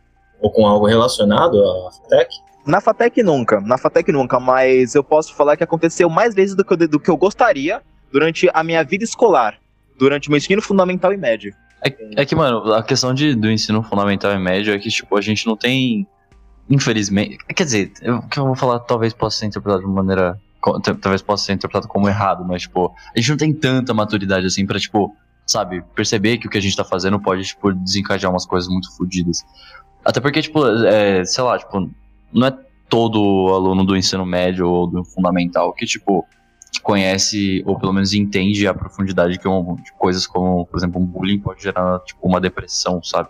[0.41, 2.29] ou com algo relacionado à FATEC?
[2.65, 6.65] Na FATEC nunca, na FATEC nunca, mas eu posso falar que aconteceu mais vezes do
[6.65, 9.59] que, eu, do que eu gostaria durante a minha vida escolar,
[9.99, 11.53] durante o meu ensino fundamental e médio.
[12.17, 15.21] É que, mano, a questão de, do ensino fundamental e médio é que, tipo, a
[15.21, 16.07] gente não tem.
[16.71, 17.39] Infelizmente.
[17.55, 20.39] Quer dizer, o que eu vou falar talvez possa ser interpretado de uma maneira.
[21.01, 24.65] Talvez possa ser interpretado como errado, mas, tipo, a gente não tem tanta maturidade assim
[24.65, 25.13] pra, tipo,
[25.45, 28.97] sabe, perceber que o que a gente tá fazendo pode, tipo, desencadear umas coisas muito
[28.97, 29.45] fodidas.
[30.05, 31.91] Até porque, tipo, é, sei lá, tipo,
[32.33, 36.27] não é todo aluno do ensino médio ou do fundamental que, tipo,
[36.83, 41.39] conhece ou pelo menos entende a profundidade que um, coisas como, por exemplo, um bullying
[41.39, 43.29] pode gerar tipo uma depressão, sabe?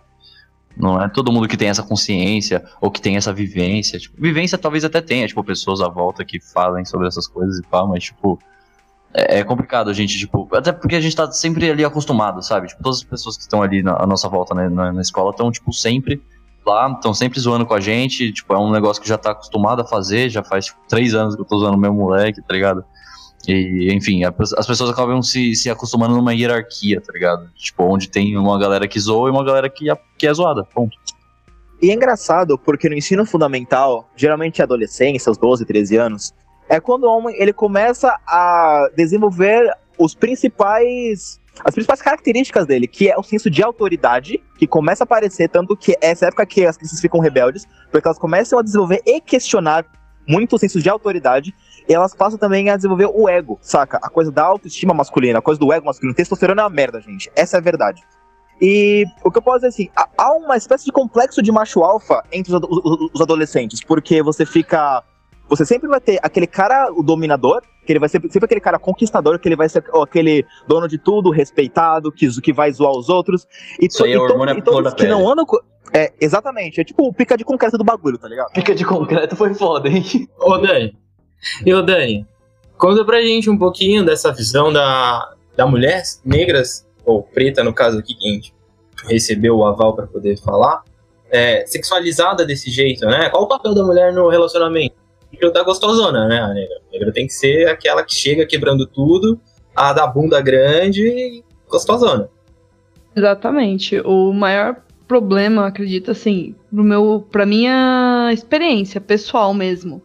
[0.77, 3.99] Não é todo mundo que tem essa consciência ou que tem essa vivência.
[3.99, 7.63] Tipo, vivência talvez até tenha, tipo, pessoas à volta que falem sobre essas coisas e
[7.63, 8.39] pá, mas, tipo,
[9.13, 12.69] é, é complicado a gente, tipo, até porque a gente tá sempre ali acostumado, sabe?
[12.69, 15.31] Tipo, todas as pessoas que estão ali na, à nossa volta né, na, na escola
[15.31, 16.23] estão, tipo, sempre
[16.67, 19.83] lá, estão sempre zoando com a gente, tipo, é um negócio que já tá acostumado
[19.83, 22.85] a fazer, já faz tipo, três anos que eu tô zoando meu moleque, tá ligado?
[23.49, 27.51] E, enfim, as pessoas acabam se, se acostumando numa hierarquia, tá ligado?
[27.57, 30.97] Tipo, onde tem uma galera que zoa e uma galera que, que é zoada, ponto.
[31.81, 36.33] E é engraçado porque no ensino fundamental, geralmente é adolescência, aos 12, 13 anos,
[36.69, 43.11] é quando o homem ele começa a desenvolver os principais as principais características dele, que
[43.11, 46.65] é o senso de autoridade, que começa a aparecer, tanto que é essa época que
[46.65, 49.85] as crianças ficam rebeldes, porque elas começam a desenvolver e questionar
[50.27, 51.55] muito o senso de autoridade,
[51.87, 53.99] e elas passam também a desenvolver o ego, saca?
[54.03, 56.15] A coisa da autoestima masculina, a coisa do ego masculino.
[56.15, 57.31] Testosterona é uma merda, gente.
[57.37, 58.03] Essa é a verdade.
[58.61, 62.25] E o que eu posso dizer assim, há uma espécie de complexo de macho alfa
[62.33, 65.03] entre os, os, os adolescentes, porque você fica
[65.49, 68.79] você sempre vai ter aquele cara, o dominador, que ele vai ser sempre aquele cara
[68.79, 73.09] conquistador, que ele vai ser aquele dono de tudo, respeitado, que, que vai zoar os
[73.09, 73.47] outros.
[73.81, 75.45] E, Isso aí é hormônio e todos que não andam.
[75.93, 76.81] É, exatamente.
[76.81, 78.53] É tipo o pica de concreto do bagulho, tá ligado?
[78.53, 80.05] Pica de concreto foi foda, hein?
[80.39, 80.97] Ô, Dani.
[81.67, 82.27] E ô, Dani,
[82.79, 87.99] conta pra gente um pouquinho dessa visão da, da mulher negras, ou preta, no caso
[87.99, 88.55] aqui, que a gente
[89.07, 90.83] recebeu o aval para poder falar,
[91.31, 93.29] é, sexualizada desse jeito, né?
[93.31, 95.02] Qual o papel da mulher no relacionamento?
[95.33, 96.41] Negra da gostosona, né?
[96.41, 96.77] A negra.
[96.89, 99.41] A negra tem que ser aquela que chega quebrando tudo,
[99.75, 102.29] a da bunda grande e gostosona.
[103.17, 104.01] Exatamente.
[104.01, 104.77] O maior
[105.09, 110.03] problema, acredito, assim, pro meu, pra minha experiência pessoal mesmo,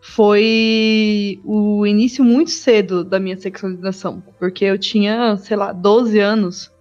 [0.00, 4.22] foi o início muito cedo da minha sexualização.
[4.38, 6.72] Porque eu tinha, sei lá, 12 anos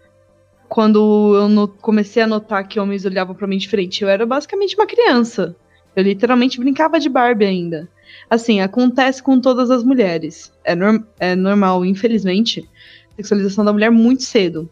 [0.67, 4.03] quando eu comecei a notar que homens olhavam para mim diferente.
[4.03, 5.55] Eu era basicamente uma criança.
[5.99, 7.89] Eu literalmente brincava de Barbie ainda.
[8.29, 10.51] Assim, acontece com todas as mulheres.
[10.63, 12.67] É, norm é normal, infelizmente,
[13.15, 14.69] sexualização da mulher muito cedo.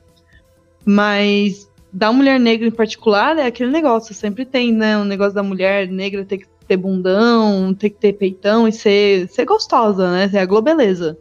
[0.86, 4.98] Mas da mulher negra em particular é aquele negócio, sempre tem, né?
[4.98, 9.28] O negócio da mulher negra ter que ter bundão, ter que ter peitão e ser,
[9.30, 10.30] ser gostosa, né?
[10.30, 11.18] Ser a globeleza.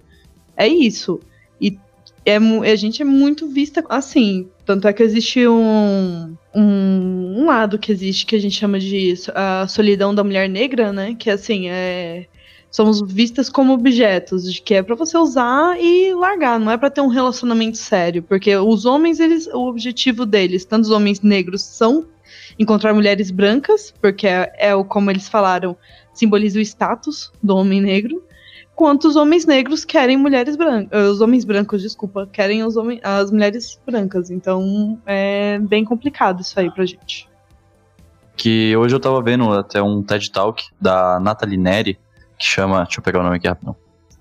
[0.57, 1.21] É isso.
[1.61, 1.79] E
[2.25, 4.49] é, a gente é muito vista assim.
[4.65, 9.15] Tanto é que existe um, um, um, lado que existe que a gente chama de
[9.35, 11.15] a solidão da mulher negra, né?
[11.19, 12.27] Que assim, é.
[12.69, 16.91] Somos vistas como objetos, de que é para você usar e largar, não é para
[16.91, 21.63] ter um relacionamento sério, porque os homens, eles, o objetivo deles, tanto os homens negros,
[21.63, 22.07] são
[22.59, 25.77] encontrar mulheres brancas, porque é, é o como eles falaram,
[26.13, 28.23] simboliza o status do homem negro,
[28.77, 30.89] quanto os homens negros querem mulheres brancas.
[30.93, 34.31] Eh, os homens brancos, desculpa, querem os homens, as mulheres brancas.
[34.31, 37.27] Então é bem complicado isso aí pra gente.
[38.37, 41.99] Que hoje eu tava vendo até um TED Talk da Nathalie Neri,
[42.39, 42.85] que chama.
[42.85, 43.75] Deixa eu pegar o nome aqui rapidão.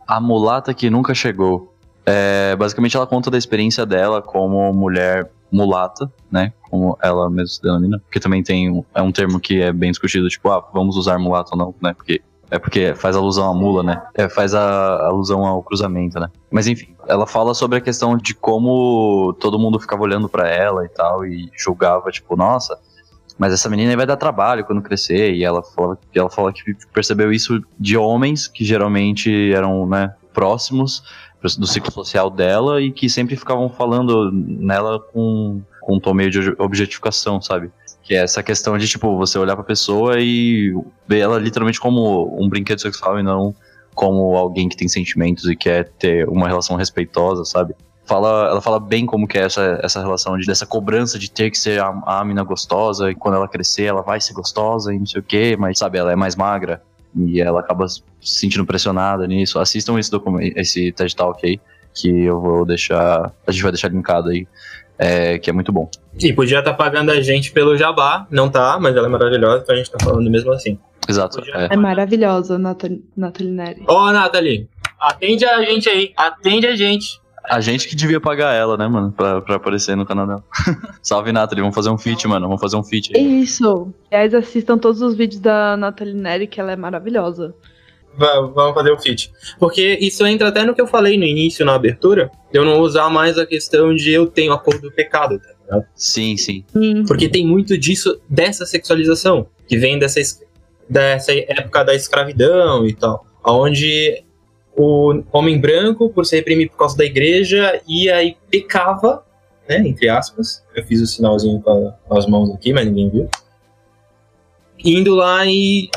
[0.08, 1.74] A Mulata que Nunca Chegou.
[2.06, 6.54] É, basicamente ela conta da experiência dela como mulher mulata, né?
[6.70, 8.00] Como ela mesma se denomina.
[8.00, 11.50] Porque também tem é um termo que é bem discutido, tipo, ah, vamos usar mulata
[11.54, 11.94] ou não, né?
[11.94, 14.02] Porque é porque faz alusão à mula, né?
[14.14, 16.30] É, faz a alusão ao cruzamento, né?
[16.52, 20.86] Mas enfim, ela fala sobre a questão de como todo mundo ficava olhando para ela
[20.86, 22.80] e tal e julgava, tipo, nossa,
[23.38, 25.34] mas essa menina vai dar trabalho quando crescer.
[25.34, 31.04] E ela fala, ela fala que percebeu isso de homens que geralmente eram, né, próximos
[31.60, 36.32] do ciclo social dela e que sempre ficavam falando nela com, com um tom meio
[36.32, 37.72] de objetificação, sabe?
[38.06, 40.74] Que é essa questão de, tipo, você olhar pra pessoa e
[41.08, 43.54] ver ela literalmente como um brinquedo sexual e não
[43.96, 47.74] como alguém que tem sentimentos e quer ter uma relação respeitosa, sabe?
[48.06, 51.50] Fala, ela fala bem como que é essa, essa relação de, dessa cobrança de ter
[51.50, 55.00] que ser a, a mina gostosa e quando ela crescer ela vai ser gostosa e
[55.00, 56.84] não sei o que, mas sabe, ela é mais magra
[57.16, 59.58] e ela acaba se sentindo pressionada nisso.
[59.58, 60.12] Assistam esse,
[60.56, 61.60] esse TED Talk aí,
[61.94, 64.46] que eu vou deixar, a gente vai deixar linkado aí
[64.98, 65.90] é, que é muito bom.
[66.20, 69.64] E podia estar tá pagando a gente pelo jabá, não tá, mas ela é maravilhosa,
[69.64, 70.78] então a gente tá falando mesmo assim.
[71.08, 71.42] Exato.
[71.54, 71.74] É.
[71.74, 73.84] é maravilhosa, Nathalie, Nathalie Neri.
[73.88, 74.68] Ô, oh, Nathalie,
[75.00, 77.22] atende a gente aí, atende a gente.
[77.48, 80.44] A gente que devia pagar ela, né, mano, pra, pra aparecer no canal dela.
[81.02, 83.42] Salve, Nathalie, vamos fazer um feat, mano, vamos fazer um feat aí.
[83.44, 83.94] Isso.
[84.12, 87.54] Aliás, assistam todos os vídeos da Nathalie Neri, que ela é maravilhosa.
[88.18, 89.32] Vamos fazer o fit.
[89.60, 92.80] Porque isso entra até no que eu falei no início, na abertura, de eu não
[92.80, 95.86] usar mais a questão de eu tenho a cor do pecado, tá ligado?
[95.96, 96.64] Sim, sim.
[97.08, 100.20] Porque tem muito disso, dessa sexualização, que vem dessa,
[100.90, 104.24] dessa época da escravidão e tal, onde
[104.76, 109.26] o homem branco, por se reprimir por causa da igreja, ia e pecava
[109.68, 109.80] né?
[109.80, 110.64] Entre aspas.
[110.76, 113.30] Eu fiz o sinalzinho com, com as mãos aqui, mas ninguém viu.
[114.80, 115.90] Indo lá e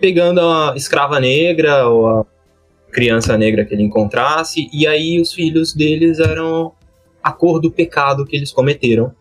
[0.00, 2.26] pegando a escrava negra ou a
[2.90, 6.72] criança negra que ele encontrasse, e aí os filhos deles eram
[7.22, 9.12] a cor do pecado que eles cometeram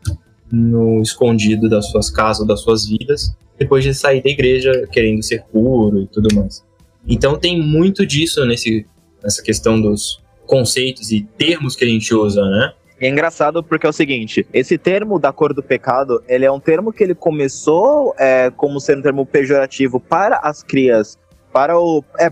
[0.52, 5.44] no escondido das suas casas, das suas vidas, depois de sair da igreja querendo ser
[5.52, 6.64] puro e tudo mais.
[7.08, 8.86] Então tem muito disso nesse,
[9.22, 12.74] nessa questão dos conceitos e termos que a gente usa, né?
[13.00, 16.60] É engraçado porque é o seguinte, esse termo da cor do pecado, ele é um
[16.60, 21.18] termo que ele começou é, como sendo um termo pejorativo para as crias,
[21.54, 22.32] para, o, é, é,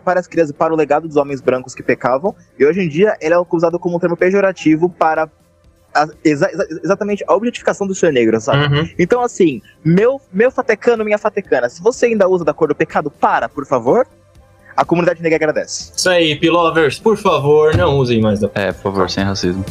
[0.00, 3.16] para as crias, para o legado dos homens brancos que pecavam, e hoje em dia
[3.20, 5.28] ele é usado como um termo pejorativo para
[5.94, 6.50] a, exa,
[6.82, 8.74] exatamente a objetificação do ser negro, sabe?
[8.74, 8.88] Uhum.
[8.98, 13.10] Então, assim, meu, meu fatecano, minha fatecana, se você ainda usa da cor do pecado,
[13.10, 14.06] para, por favor.
[14.76, 15.92] A comunidade negra agradece.
[15.96, 19.64] Isso aí, pilovers, por favor, não usem mais da É, por favor, sem racismo.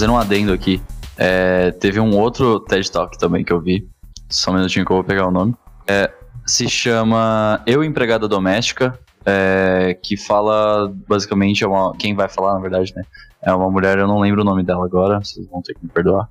[0.00, 0.80] fazendo um adendo aqui.
[1.18, 3.86] É, teve um outro TED Talk também que eu vi.
[4.30, 5.54] Só um minutinho que eu vou pegar o nome.
[5.86, 6.10] É,
[6.50, 12.60] se chama Eu Empregada Doméstica, é, que fala basicamente, é uma, quem vai falar na
[12.60, 13.04] verdade, né?
[13.40, 15.90] É uma mulher, eu não lembro o nome dela agora, vocês vão ter que me
[15.90, 16.28] perdoar.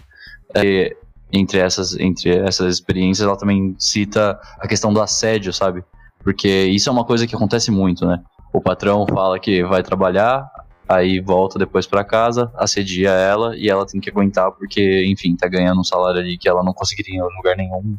[0.53, 0.95] É,
[1.31, 5.83] entre essas, entre essas experiências, ela também cita a questão do assédio, sabe?
[6.21, 8.21] Porque isso é uma coisa que acontece muito, né?
[8.51, 10.45] O patrão fala que vai trabalhar,
[10.87, 15.47] aí volta depois para casa, assedia ela e ela tem que aguentar porque, enfim, tá
[15.47, 17.97] ganhando um salário ali que ela não conseguiria em lugar nenhum.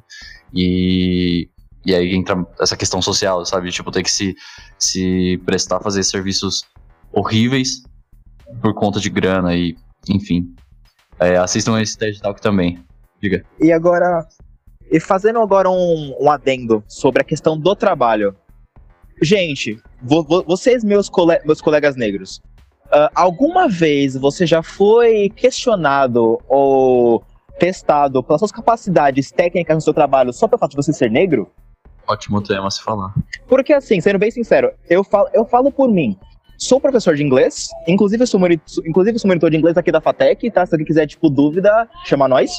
[0.52, 1.48] E,
[1.84, 3.70] e aí entra essa questão social, sabe?
[3.70, 4.36] Tipo, ter que se,
[4.78, 6.64] se prestar a fazer serviços
[7.12, 7.82] horríveis
[8.60, 9.76] por conta de grana e,
[10.08, 10.54] enfim.
[11.18, 12.82] É, assistam esse TED Talk também.
[13.20, 13.44] Diga.
[13.60, 14.26] E agora,
[14.90, 18.34] e fazendo agora um, um adendo sobre a questão do trabalho.
[19.22, 22.40] Gente, vo, vo, vocês, meus, cole, meus colegas negros,
[22.90, 27.22] Uh, alguma vez você já foi questionado ou
[27.56, 31.48] testado pelas suas capacidades técnicas no seu trabalho só pelo fato de você ser negro?
[32.10, 33.14] Ótimo tema se falar.
[33.46, 36.16] Porque assim, sendo bem sincero, eu falo, eu falo por mim.
[36.58, 40.50] Sou professor de inglês, inclusive sou, monitor, inclusive sou monitor de inglês aqui da FATEC,
[40.50, 40.66] tá?
[40.66, 42.50] Se alguém quiser, tipo, dúvida, chama nós.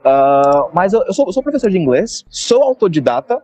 [0.00, 3.42] Uh, mas eu, eu, sou, sou professor de inglês, sou autodidata,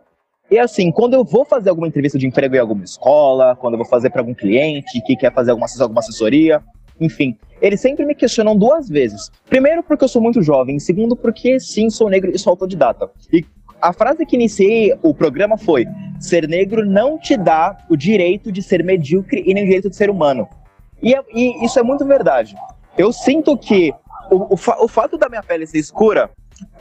[0.51, 3.77] e assim, quando eu vou fazer alguma entrevista de emprego em alguma escola, quando eu
[3.77, 6.61] vou fazer para algum cliente que quer fazer alguma, alguma assessoria,
[6.99, 9.31] enfim, eles sempre me questionam duas vezes.
[9.49, 13.09] Primeiro, porque eu sou muito jovem, segundo, porque sim, sou negro e sou autodidata.
[13.31, 13.45] E
[13.81, 15.85] a frase que iniciei o programa foi:
[16.19, 19.95] ser negro não te dá o direito de ser medíocre e nem o direito de
[19.95, 20.47] ser humano.
[21.01, 22.55] E, é, e isso é muito verdade.
[22.97, 23.93] Eu sinto que
[24.29, 26.29] o, o, o fato da minha pele ser escura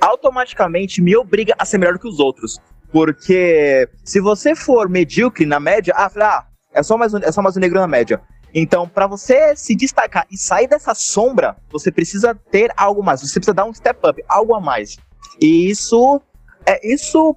[0.01, 2.59] automaticamente me obriga a ser melhor que os outros.
[2.93, 7.41] Porque se você for medíocre na média, ah, ah é só mais um, é só
[7.41, 8.21] mais um negro na média.
[8.53, 13.21] Então, para você se destacar e sair dessa sombra, você precisa ter algo mais.
[13.21, 14.99] Você precisa dar um step up, algo a mais.
[15.41, 16.21] E isso
[16.67, 17.37] é isso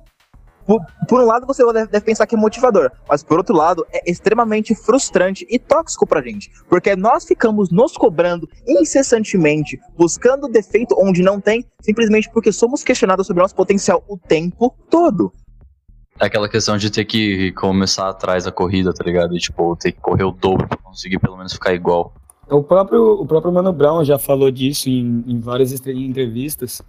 [0.65, 4.09] por, por, um lado, você deve pensar que é motivador, mas por outro lado, é
[4.09, 11.21] extremamente frustrante e tóxico pra gente, porque nós ficamos nos cobrando incessantemente, buscando defeito onde
[11.21, 15.33] não tem, simplesmente porque somos questionados sobre nosso potencial o tempo todo.
[16.19, 19.35] É aquela questão de ter que começar atrás da corrida, tá ligado?
[19.35, 22.13] E, tipo, ter que correr o dobro pra conseguir pelo menos ficar igual.
[22.47, 26.83] O próprio, o próprio Mano Brown já falou disso em, em várias entrevistas.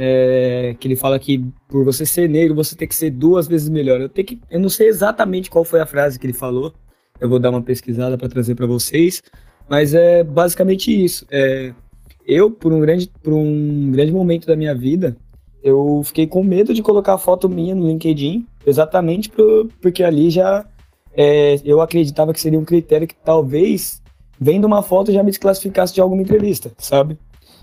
[0.00, 3.68] É, que ele fala que por você ser negro, você tem que ser duas vezes
[3.68, 4.00] melhor.
[4.00, 6.72] Eu, tenho que, eu não sei exatamente qual foi a frase que ele falou.
[7.20, 9.20] Eu vou dar uma pesquisada para trazer para vocês.
[9.68, 11.26] Mas é basicamente isso.
[11.30, 11.74] É,
[12.24, 15.16] eu, por um, grande, por um grande momento da minha vida,
[15.62, 19.30] eu fiquei com medo de colocar a foto minha no LinkedIn, exatamente
[19.80, 20.64] porque ali já
[21.14, 24.00] é, eu acreditava que seria um critério que talvez,
[24.40, 27.18] vendo uma foto, já me desclassificasse de alguma entrevista, sabe?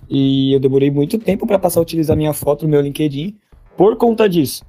[0.09, 3.35] E eu demorei muito tempo para passar a utilizar minha foto no meu LinkedIn
[3.75, 4.63] por conta disso.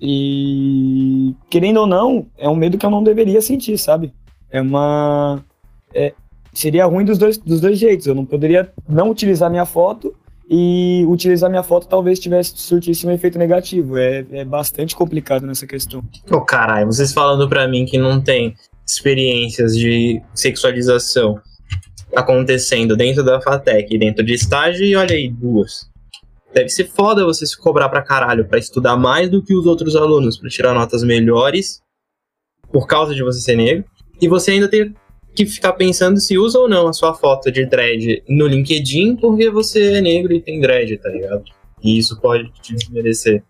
[0.00, 4.12] E querendo ou não, é um medo que eu não deveria sentir, sabe?
[4.50, 5.44] É uma.
[5.94, 6.14] É,
[6.54, 8.06] seria ruim dos dois, dos dois jeitos.
[8.06, 10.14] Eu não poderia não utilizar minha foto
[10.48, 13.98] e utilizar minha foto talvez tivesse surtisse um efeito negativo.
[13.98, 16.00] É, é bastante complicado nessa questão.
[16.30, 18.54] Ô oh, caralho, vocês falando pra mim que não tem
[18.86, 21.40] experiências de sexualização
[22.14, 25.88] acontecendo dentro da FATEC, dentro de estágio, e olha aí, duas.
[26.52, 29.94] Deve ser foda você se cobrar pra caralho pra estudar mais do que os outros
[29.94, 31.80] alunos, pra tirar notas melhores
[32.72, 33.84] por causa de você ser negro,
[34.20, 34.92] e você ainda ter
[35.34, 39.48] que ficar pensando se usa ou não a sua foto de dread no LinkedIn porque
[39.48, 41.44] você é negro e tem dread, tá ligado?
[41.82, 43.42] E isso pode te desmerecer.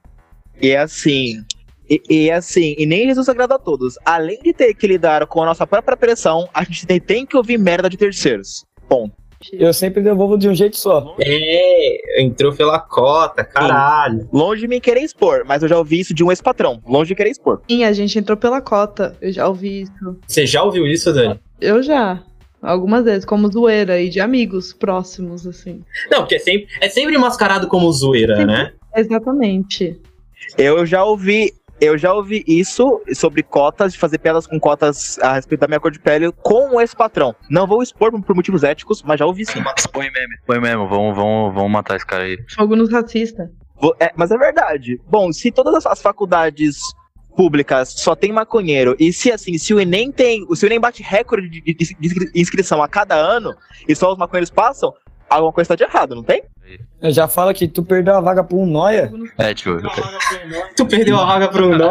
[0.60, 1.42] E é assim.
[1.90, 3.98] E, e assim, e nem Jesus agrada a todos.
[4.05, 7.37] Além de ter que lidar com a nossa própria pressão, a gente tem, tem que
[7.37, 8.64] ouvir merda de terceiros.
[8.88, 9.20] Ponto.
[9.55, 11.16] Eu sempre devolvo de um jeito só.
[11.18, 14.29] É, entrou pela cota, caralho.
[14.31, 16.81] Longe de me querer expor, mas eu já ouvi isso de um ex-patrão.
[16.87, 17.62] Longe de querer expor.
[17.68, 19.16] Sim, a gente entrou pela cota.
[19.20, 20.18] Eu já ouvi isso.
[20.26, 21.40] Você já ouviu isso, Dani?
[21.59, 22.22] Eu já.
[22.61, 25.83] Algumas vezes, como zoeira e de amigos próximos, assim.
[26.11, 28.44] Não, porque é sempre, é sempre mascarado como zoeira, Sim.
[28.44, 28.74] né?
[28.94, 29.98] Exatamente.
[30.59, 31.53] Eu já ouvi.
[31.80, 35.80] Eu já ouvi isso sobre cotas, de fazer piadas com cotas a respeito da minha
[35.80, 37.34] cor de pele com o ex-patrão.
[37.48, 39.62] Não vou expor por motivos éticos, mas já ouvi sim.
[39.92, 42.36] Põe meme, põe meme, vamos, vamos, vamos matar esse cara aí.
[42.54, 43.48] Fogo nos racistas.
[43.98, 45.00] É, mas é verdade.
[45.08, 46.76] Bom, se todas as- as faculdades
[47.34, 50.44] públicas só tem maconheiro, e se assim, se o Enem tem.
[50.54, 53.54] Se o Enem bate recorde de, de- de inscri- inscrição a cada ano,
[53.88, 54.92] e só os maconheiros passam,
[55.30, 56.42] alguma coisa tá de errado, não tem?
[57.02, 59.11] Já fala que tu perdeu a vaga pra um noia.
[59.38, 59.78] É, tipo.
[60.76, 61.48] Tu perdeu a vaga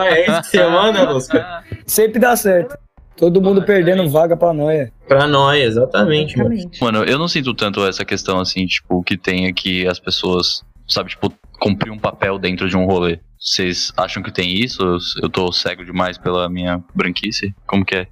[0.07, 1.63] é isso que você manda, Lusca?
[1.85, 2.77] Sempre dá certo.
[3.17, 4.93] Todo mundo perdendo vaga pra noia.
[5.05, 6.53] Pra Nóia, exatamente, mano.
[6.53, 6.81] Exatamente.
[6.81, 11.09] Mano, eu não sinto tanto essa questão assim, tipo, que tem aqui as pessoas, sabe,
[11.09, 13.19] tipo, cumprir um papel dentro de um rolê.
[13.37, 14.81] Vocês acham que tem isso?
[14.81, 17.53] Eu- Eu tô cego demais pela minha branquice?
[17.67, 18.07] Como que é?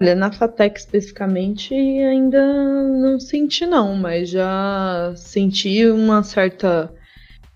[0.00, 2.42] Olha, na FATEC especificamente, ainda
[2.88, 6.92] não senti não, mas já senti uma certa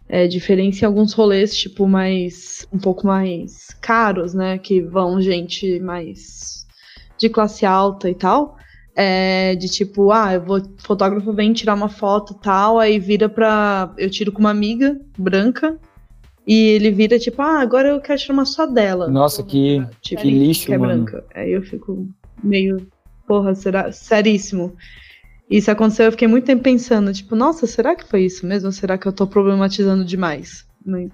[0.09, 2.66] é, diferença em alguns rolês, tipo, mais.
[2.72, 4.59] um pouco mais caros, né?
[4.59, 6.66] Que vão gente mais
[7.18, 8.57] de classe alta e tal.
[8.96, 13.29] É, de tipo, ah, eu vou, fotógrafo vem tirar uma foto e tal, aí vira
[13.29, 13.94] pra.
[13.96, 15.79] Eu tiro com uma amiga branca.
[16.46, 19.07] E ele vira tipo, ah, agora eu quero tirar uma só dela.
[19.09, 21.05] Nossa, que, Tipo, que lixo, que é mano.
[21.05, 21.24] branca.
[21.35, 22.09] Aí eu fico
[22.42, 22.87] meio,
[23.26, 23.92] porra, será?
[23.92, 24.74] Seríssimo.
[25.50, 28.66] Isso aconteceu, eu fiquei muito tempo pensando, tipo, nossa, será que foi isso mesmo?
[28.66, 30.64] Ou será que eu tô problematizando demais?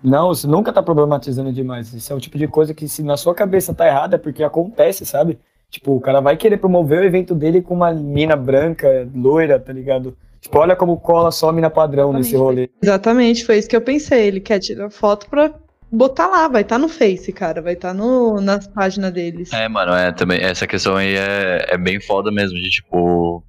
[0.03, 1.93] Não, você nunca tá problematizando demais.
[1.93, 4.45] Isso é o tipo de coisa que se na sua cabeça tá errada é porque
[4.45, 5.39] acontece, sabe?
[5.71, 9.73] Tipo, o cara vai querer promover o evento dele com uma mina branca, loira, tá
[9.73, 10.17] ligado?
[10.41, 12.71] Tipo, olha como cola só mina padrão nesse rolê.
[12.81, 14.27] Exatamente, foi isso que eu pensei.
[14.27, 15.53] Ele quer tirar foto pra
[15.91, 19.53] botar lá, vai estar no Face, cara, vai estar no, nas páginas deles.
[19.53, 20.41] É, mano, é também.
[20.41, 23.43] Essa questão aí é, é bem foda mesmo, de tipo.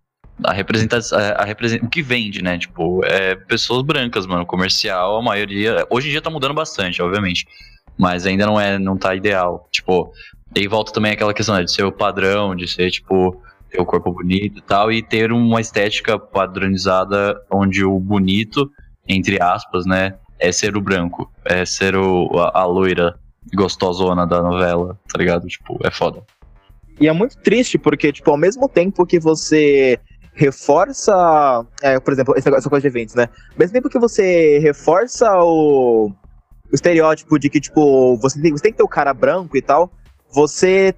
[0.43, 1.17] A representação.
[1.17, 1.81] A represent...
[1.81, 2.59] O que vende, né?
[2.59, 4.45] Tipo, é pessoas brancas, mano.
[4.45, 5.85] Comercial, a maioria.
[5.89, 7.45] Hoje em dia tá mudando bastante, obviamente.
[7.97, 9.67] Mas ainda não é, não tá ideal.
[9.71, 10.11] Tipo,
[10.55, 13.85] e volta também aquela questão né, de ser o padrão, de ser, tipo, ter o
[13.85, 18.69] corpo bonito e tal, e ter uma estética padronizada onde o bonito,
[19.07, 20.13] entre aspas, né?
[20.39, 23.17] É ser o branco, é ser o, a, a loira
[23.55, 25.47] gostosona da novela, tá ligado?
[25.47, 26.21] Tipo, é foda.
[26.99, 29.99] E é muito triste, porque, tipo, ao mesmo tempo que você
[30.33, 31.65] reforça.
[31.81, 33.29] é, por exemplo, essa coisa de eventos, né?
[33.51, 38.63] Ao mesmo tempo que você reforça o, o estereótipo de que, tipo, você tem, você
[38.63, 39.91] tem que ter o cara branco e tal,
[40.31, 40.93] você.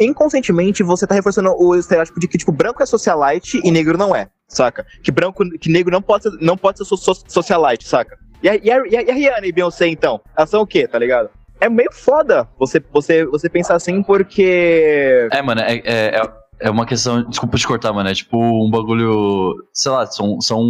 [0.00, 4.14] Inconscientemente, você tá reforçando o estereótipo de que, tipo, branco é socialite e negro não
[4.14, 4.84] é, saca?
[5.04, 8.18] Que branco, que negro não pode ser, não pode ser so- so- socialite, saca?
[8.44, 10.20] E a, e, a, e a- Rihanna e Beyoncé, então?
[10.36, 11.30] Elas são o quê, tá ligado?
[11.60, 15.28] É meio foda você, você, você pensar assim, porque.
[15.32, 17.24] É, mano, é, é, é- é uma questão.
[17.28, 18.08] Desculpa te cortar, mano.
[18.08, 19.54] É tipo um bagulho.
[19.72, 20.40] Sei lá, são.
[20.40, 20.62] São,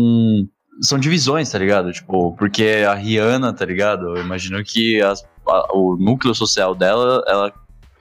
[0.81, 1.93] são divisões, tá ligado?
[1.93, 4.17] Tipo, porque a Rihanna, tá ligado?
[4.17, 7.53] Eu imagino que as- a- o núcleo social dela, ela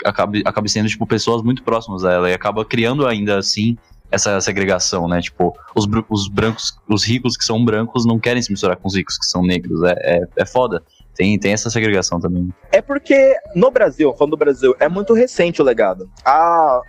[0.06, 3.78] acabe, acabe sendo, tipo, pessoas muito próximas a ela e acaba criando ainda assim
[4.14, 5.20] essa segregação, né?
[5.20, 8.96] Tipo, os, os brancos, os ricos que são brancos não querem se misturar com os
[8.96, 9.82] ricos que são negros.
[9.84, 10.84] É, é, é foda.
[11.16, 12.54] Tem, tem essa segregação também.
[12.72, 16.10] É porque no Brasil, falando do Brasil, é muito recente o legado.
[16.24, 16.82] A,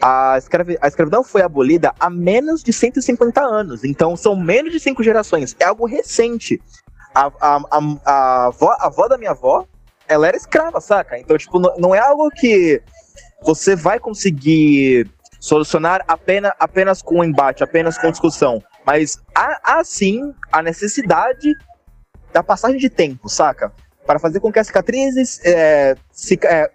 [0.00, 3.84] a, escravi- a escravidão foi abolida há menos de 150 anos.
[3.84, 5.54] Então são menos de cinco gerações.
[5.60, 6.60] É algo recente.
[7.14, 9.66] A, a, a, a, avó, a avó da minha avó,
[10.08, 11.18] ela era escrava, saca?
[11.18, 12.82] Então, tipo, não, não é algo que
[13.42, 15.06] você vai conseguir
[15.44, 18.62] solucionar apenas, apenas com embate, apenas com discussão.
[18.86, 21.54] Mas há, há sim a necessidade
[22.32, 23.70] da passagem de tempo, saca?
[24.06, 26.70] Para fazer com que as cicatrizes é, cica- é,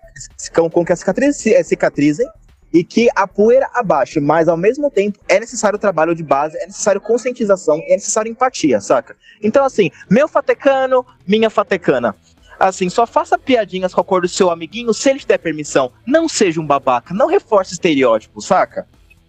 [0.69, 2.27] com que as cicatrizes ci- é, cicatrizem
[2.71, 6.67] e que a poeira abaixe, mas ao mesmo tempo é necessário trabalho de base, é
[6.67, 9.15] necessário conscientização, é necessário empatia, saca?
[9.41, 12.15] Então assim, meu fatecano, minha fatecana.
[12.59, 15.91] Assim, só faça piadinhas com a cor do seu amiguinho se ele te der permissão.
[16.05, 18.85] Não seja um babaca, não reforce estereótipos, saca?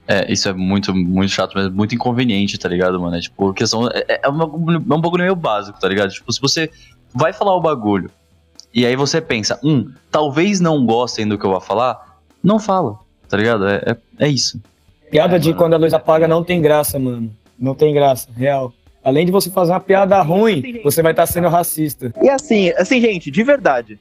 [0.08, 3.16] É, isso é muito, muito chato, mas muito inconveniente, tá ligado, mano?
[3.16, 3.88] É tipo, questão.
[3.88, 6.10] É, é, um, bagulho- é um bagulho meio básico, tá ligado?
[6.10, 6.68] Tipo, se você
[7.14, 8.10] vai falar o bagulho
[8.74, 12.98] e aí você pensa, hum, talvez não gostem do que eu vou falar, não fala,
[13.28, 13.68] tá ligado?
[13.68, 14.60] É, é, é isso.
[15.08, 15.58] Piada É, de mano.
[15.58, 17.30] quando a luz apaga não tem graça, mano.
[17.56, 18.72] Não tem graça, real.
[19.02, 22.12] Além de você fazer uma piada ruim, você vai estar sendo racista.
[22.22, 23.98] E assim, assim, gente, de verdade.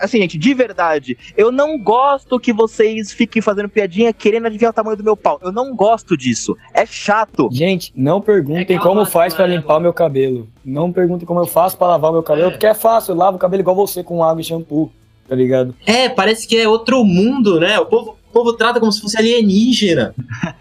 [0.00, 4.74] Assim, gente, de verdade, eu não gosto que vocês fiquem fazendo piadinha querendo adivinhar o
[4.74, 5.38] tamanho do meu pau.
[5.42, 6.56] Eu não gosto disso.
[6.74, 7.48] É chato.
[7.50, 10.48] Gente, não É perguntem como faz pra limpar o meu cabelo.
[10.64, 13.36] Não perguntem como eu faço pra lavar o meu cabelo, porque é fácil, eu lavo
[13.36, 14.92] o cabelo igual você com água e shampoo,
[15.26, 15.74] tá ligado?
[15.86, 17.78] É, parece que é outro mundo, né?
[17.80, 20.14] O povo, o povo trata como se fosse alienígena.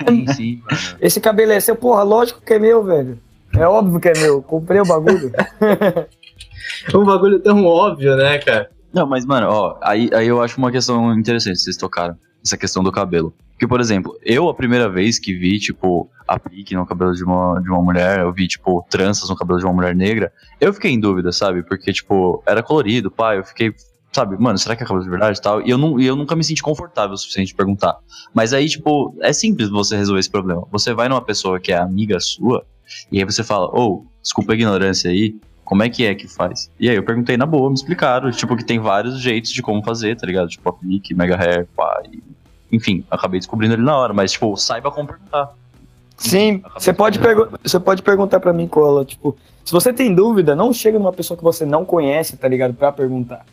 [0.08, 0.98] Sim, sim, mano.
[1.02, 3.20] Esse cabelo é seu, porra, lógico que é meu, velho.
[3.58, 4.42] É óbvio que é meu.
[4.42, 5.32] Comprei o bagulho.
[6.92, 8.70] É um bagulho tão óbvio, né, cara?
[8.94, 12.16] Não, mas, mano, ó, aí, aí eu acho uma questão interessante que vocês tocaram.
[12.44, 13.34] Essa questão do cabelo.
[13.52, 17.62] Porque, por exemplo, eu a primeira vez que vi, tipo, aplique no cabelo de uma,
[17.62, 20.90] de uma mulher, eu vi, tipo, tranças no cabelo de uma mulher negra, eu fiquei
[20.90, 21.62] em dúvida, sabe?
[21.62, 23.72] Porque, tipo, era colorido, pá, eu fiquei,
[24.12, 25.62] sabe, mano, será que é cabelo de verdade e tal?
[25.62, 27.96] E eu, não, e eu nunca me senti confortável o suficiente de perguntar.
[28.34, 30.68] Mas aí, tipo, é simples você resolver esse problema.
[30.72, 32.66] Você vai numa pessoa que é amiga sua,
[33.12, 36.70] e aí você fala, ô, desculpa a ignorância aí, como é que é que faz?
[36.80, 39.82] E aí eu perguntei na boa, me explicaram, tipo, que tem vários jeitos de como
[39.84, 40.50] fazer, tá ligado?
[40.50, 42.22] Tipo, aplique, mega hair, pá, e...
[42.74, 45.54] Enfim, acabei descobrindo ali na hora, mas, tipo, saiba como perguntar.
[46.18, 49.36] Sim, você pode, pergu- você pode perguntar pra mim, Cola, tipo,
[49.66, 52.92] se você tem dúvida, não chega numa pessoa que você não conhece, tá ligado, pra
[52.92, 53.46] perguntar.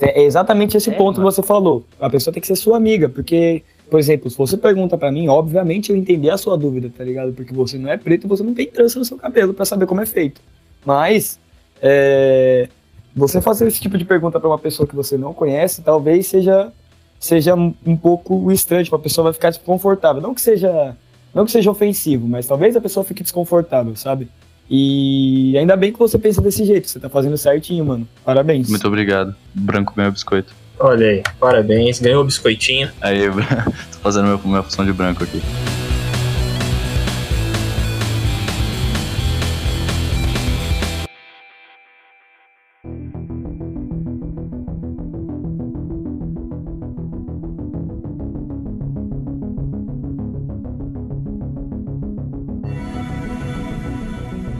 [0.00, 1.30] É exatamente esse É, ponto que mano.
[1.30, 1.84] você falou.
[2.00, 5.28] A pessoa tem que ser sua amiga, porque, por exemplo, se você pergunta pra mim,
[5.28, 7.32] obviamente eu entendi a sua dúvida, tá ligado?
[7.32, 9.86] Porque você não é preto e você não tem trança no seu cabelo pra saber
[9.86, 10.40] como é feito.
[10.84, 11.38] Mas,
[11.80, 12.68] é,
[13.14, 16.72] você fazer esse tipo de pergunta pra uma pessoa que você não conhece, talvez seja
[17.20, 20.20] seja um pouco estranho, tipo, a pessoa vai ficar desconfortável.
[20.20, 20.94] Não que seja
[21.34, 24.28] não que seja ofensivo, mas talvez a pessoa fique desconfortável, sabe?
[24.70, 28.08] E ainda bem que você pensa desse jeito, você tá fazendo certinho, mano.
[28.24, 28.68] Parabéns.
[28.70, 29.34] Muito obrigado.
[29.52, 30.54] Branco ganhou biscoito.
[30.78, 32.90] Olha aí, parabéns, ganhou o biscoitinho.
[33.00, 33.22] Aí,
[33.92, 35.40] tô fazendo meu, minha função de branco aqui.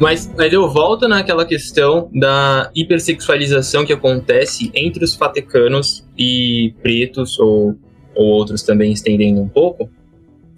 [0.05, 7.39] Mas, mas eu volto naquela questão da hipersexualização que acontece entre os fatecanos e pretos,
[7.39, 7.75] ou,
[8.15, 9.89] ou outros também estendendo um pouco,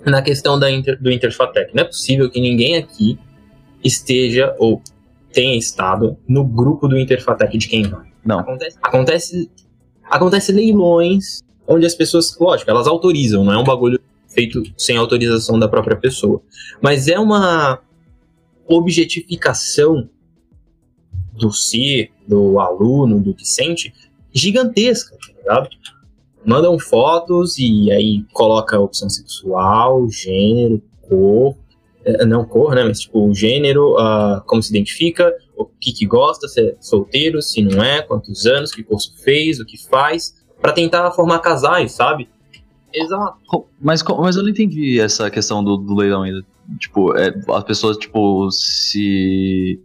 [0.05, 1.73] na questão da inter- do Interfatec.
[1.73, 3.17] Não é possível que ninguém aqui
[3.85, 4.83] esteja ou
[5.33, 8.07] tenha estado no grupo do Interfatec de quem vai.
[8.25, 8.41] Não.
[8.41, 9.51] Acontece, acontece,
[10.11, 15.57] acontece leilões onde as pessoas, lógico, elas autorizam, não é um bagulho feito sem autorização
[15.57, 16.43] da própria pessoa.
[16.83, 17.79] Mas é uma
[18.69, 20.09] objetificação
[21.33, 23.93] do ser, do aluno, do discente,
[24.33, 25.71] gigantesca, tá ligado?
[26.45, 31.57] Mandam fotos e aí coloca opção sexual, gênero, cor,
[32.05, 36.47] eh, não cor, né, mas tipo gênero, ah, como se identifica, o que que gosta,
[36.47, 40.73] se é solteiro, se não é, quantos anos, que curso fez, o que faz, pra
[40.73, 42.29] tentar formar casais, sabe?
[42.93, 43.67] Exato.
[43.81, 46.45] Mas, mas eu não entendi essa questão do, do leilão ainda.
[46.79, 49.81] Tipo, é, as pessoas, tipo, se.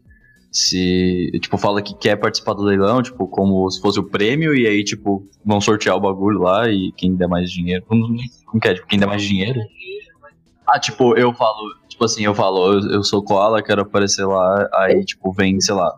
[0.51, 1.32] Se.
[1.41, 4.84] Tipo, fala que quer participar do leilão, tipo, como se fosse o prêmio, e aí,
[4.84, 7.84] tipo, vão sortear o bagulho lá e quem der mais dinheiro.
[7.88, 8.07] Como,
[8.45, 8.73] como que é?
[8.73, 9.61] Tipo, quem der mais dinheiro?
[10.67, 14.69] Ah, tipo, eu falo, tipo assim, eu falo, eu, eu sou koala, quero aparecer lá,
[14.73, 15.97] aí, tipo, vem, sei lá,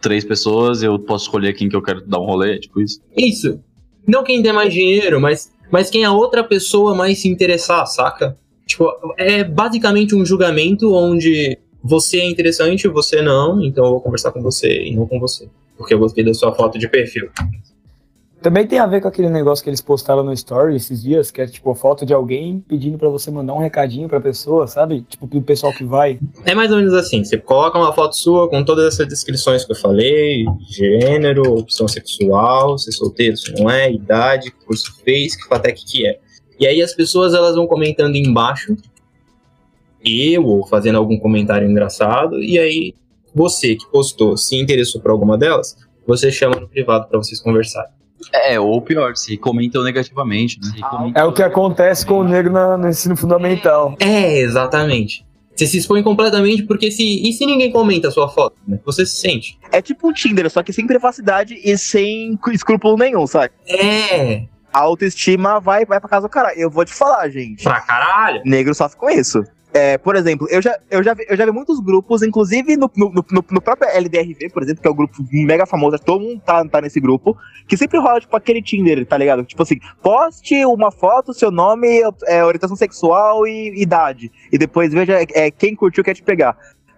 [0.00, 3.00] três pessoas, eu posso escolher quem que eu quero dar um rolê, tipo isso.
[3.16, 3.60] Isso.
[4.06, 8.36] Não quem der mais dinheiro, mas, mas quem a outra pessoa mais se interessar, saca?
[8.72, 14.32] Tipo, é basicamente um julgamento onde você é interessante, você não, então eu vou conversar
[14.32, 15.46] com você e não com você.
[15.76, 17.28] Porque eu gostei da sua foto de perfil.
[18.40, 21.42] Também tem a ver com aquele negócio que eles postaram no Story esses dias, que
[21.42, 25.02] é tipo a foto de alguém pedindo pra você mandar um recadinho pra pessoa, sabe?
[25.02, 26.18] Tipo, pro pessoal que vai.
[26.46, 29.72] É mais ou menos assim, você coloca uma foto sua com todas essas descrições que
[29.72, 35.36] eu falei, gênero, opção sexual, se é solteiro, se não é, idade, que curso fez,
[35.36, 36.18] que fatec que é.
[36.62, 38.76] E aí as pessoas elas vão comentando embaixo,
[40.04, 42.94] eu ou fazendo algum comentário engraçado, e aí
[43.34, 47.90] você que postou se interessou por alguma delas, você chama no privado pra vocês conversarem.
[48.32, 50.68] É, ou pior, se comentam negativamente, né?
[50.72, 53.96] Se comentam- É o que acontece com o negro na- no ensino fundamental.
[53.98, 55.26] É, exatamente.
[55.56, 57.28] Você se expõe completamente porque se.
[57.28, 58.56] E se ninguém comenta a sua foto?
[58.66, 58.78] Né?
[58.86, 59.58] Você se sente.
[59.72, 63.50] É tipo um Tinder, só que sem privacidade e sem escrúpulo nenhum, sabe?
[63.66, 66.52] É, A autoestima vai, vai pra casa do cara.
[66.56, 67.62] Eu vou te falar, gente.
[67.62, 68.42] pra caralho.
[68.44, 69.44] Negro sofre com isso.
[69.74, 72.90] É, por exemplo, eu já, eu, já vi, eu já vi muitos grupos, inclusive no,
[72.94, 76.42] no, no, no próprio LDRV, por exemplo, que é o grupo mega famoso, todo mundo
[76.44, 77.34] tá, tá nesse grupo,
[77.66, 79.44] que sempre rola, tipo, aquele Tinder, tá ligado?
[79.44, 84.30] Tipo assim, poste uma foto, seu nome, é, orientação sexual e idade.
[84.52, 86.54] E depois veja é, quem curtiu quer te pegar.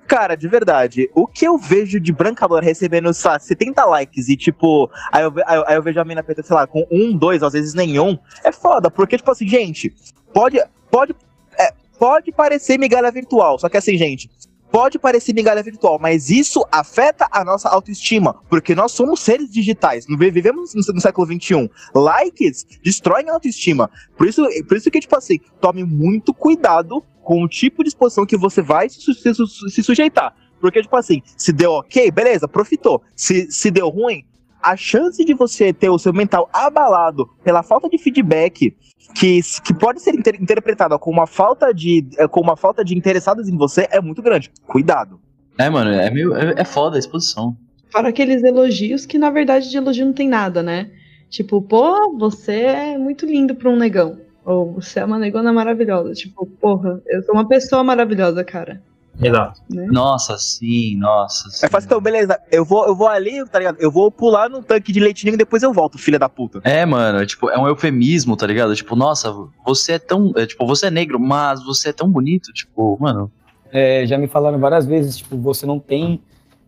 [0.07, 4.37] Cara, de verdade, o que eu vejo de Brancador recebendo, sei lá, 70 likes e,
[4.37, 7.17] tipo, aí eu, aí eu, aí eu vejo a mina preta, sei lá, com um,
[7.17, 9.95] dois, às vezes nenhum, é foda, porque, tipo assim, gente,
[10.33, 11.15] pode, pode,
[11.59, 14.31] é, pode parecer migalha virtual, só que assim, gente,
[14.75, 20.05] pode parecer migalha virtual, mas isso afeta a nossa autoestima, porque nós somos seres digitais,
[20.19, 21.71] vivemos no, século XXI.
[21.95, 23.89] Likes destroem a autoestima.
[24.19, 28.27] Por isso, por isso que, tipo assim, tome muito cuidado com o tipo de exposição
[28.27, 29.33] que você vai se, se,
[29.71, 30.35] se sujeitar.
[30.61, 33.01] Porque, tipo assim, se deu ok, beleza, profitou.
[33.15, 34.25] Se, se deu ruim,
[34.65, 38.75] a chance de você ter o seu mental abalado pela falta de feedback,
[39.15, 42.97] que, que pode ser inter, interpretada como uma falta de eh, como uma falta de
[42.97, 44.51] interessados em você, é muito grande.
[44.67, 45.21] Cuidado.
[45.59, 46.35] É, mano, é meio.
[46.35, 47.57] É, é foda a exposição.
[47.93, 50.91] Para aqueles elogios que, na verdade, de elogio não tem nada, né?
[51.29, 54.19] Tipo, pô, você é muito lindo pra um negão.
[54.45, 56.13] Ou você é uma negona maravilhosa.
[56.13, 58.83] Tipo, porra, eu sou uma pessoa maravilhosa, cara.
[59.21, 59.61] Exato.
[59.71, 59.87] Né?
[59.91, 61.49] Nossa, sim, nossa.
[61.51, 61.67] Sim.
[61.67, 62.39] É fácil, então, beleza.
[62.51, 63.77] Eu vou, eu vou ali, tá ligado?
[63.81, 66.61] Eu vou pular num tanque de leitinho e depois eu volto, filha da puta.
[66.65, 68.75] É, mano, é, tipo, é um eufemismo, tá ligado?
[68.75, 69.33] Tipo, nossa,
[69.65, 70.33] você é tão.
[70.37, 72.53] É, tipo, você é negro, mas você é tão bonito.
[72.53, 73.31] Tipo, mano.
[73.73, 76.21] É, já me falaram várias vezes, tipo, você não tem.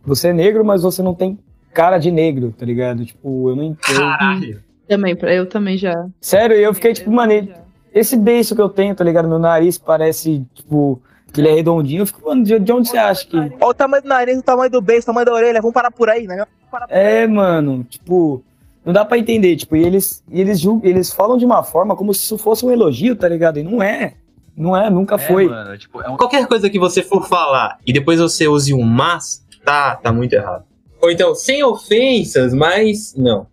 [0.05, 1.37] Você é negro, mas você não tem
[1.73, 3.05] cara de negro, tá ligado?
[3.05, 3.99] Tipo, eu não entendo.
[3.99, 4.63] Caralho.
[4.87, 6.07] Também, eu também já.
[6.21, 7.53] Sério, eu fiquei, tipo, maneiro.
[7.93, 9.27] Esse beiço que eu tenho, tá ligado?
[9.27, 11.01] Meu nariz parece, tipo,
[11.37, 12.01] que ele é redondinho.
[12.01, 13.37] Eu fico, mano, de, de onde você acha que.
[13.37, 15.61] Olha o tamanho do nariz, o tamanho do beijo, o tamanho da orelha.
[15.61, 16.45] Vamos parar por aí, né?
[16.69, 18.43] Por É, mano, tipo,
[18.83, 19.55] não dá pra entender.
[19.55, 22.65] Tipo, e eles, e eles, julgam, eles falam de uma forma como se isso fosse
[22.65, 23.59] um elogio, tá ligado?
[23.59, 24.15] E não é.
[24.55, 25.45] Não é, nunca foi.
[25.45, 26.17] É, mano, tipo, é um...
[26.17, 30.33] Qualquer coisa que você for falar e depois você use um mas, tá, tá muito
[30.33, 30.65] errado.
[30.99, 33.45] Ou então, sem ofensas, mas não.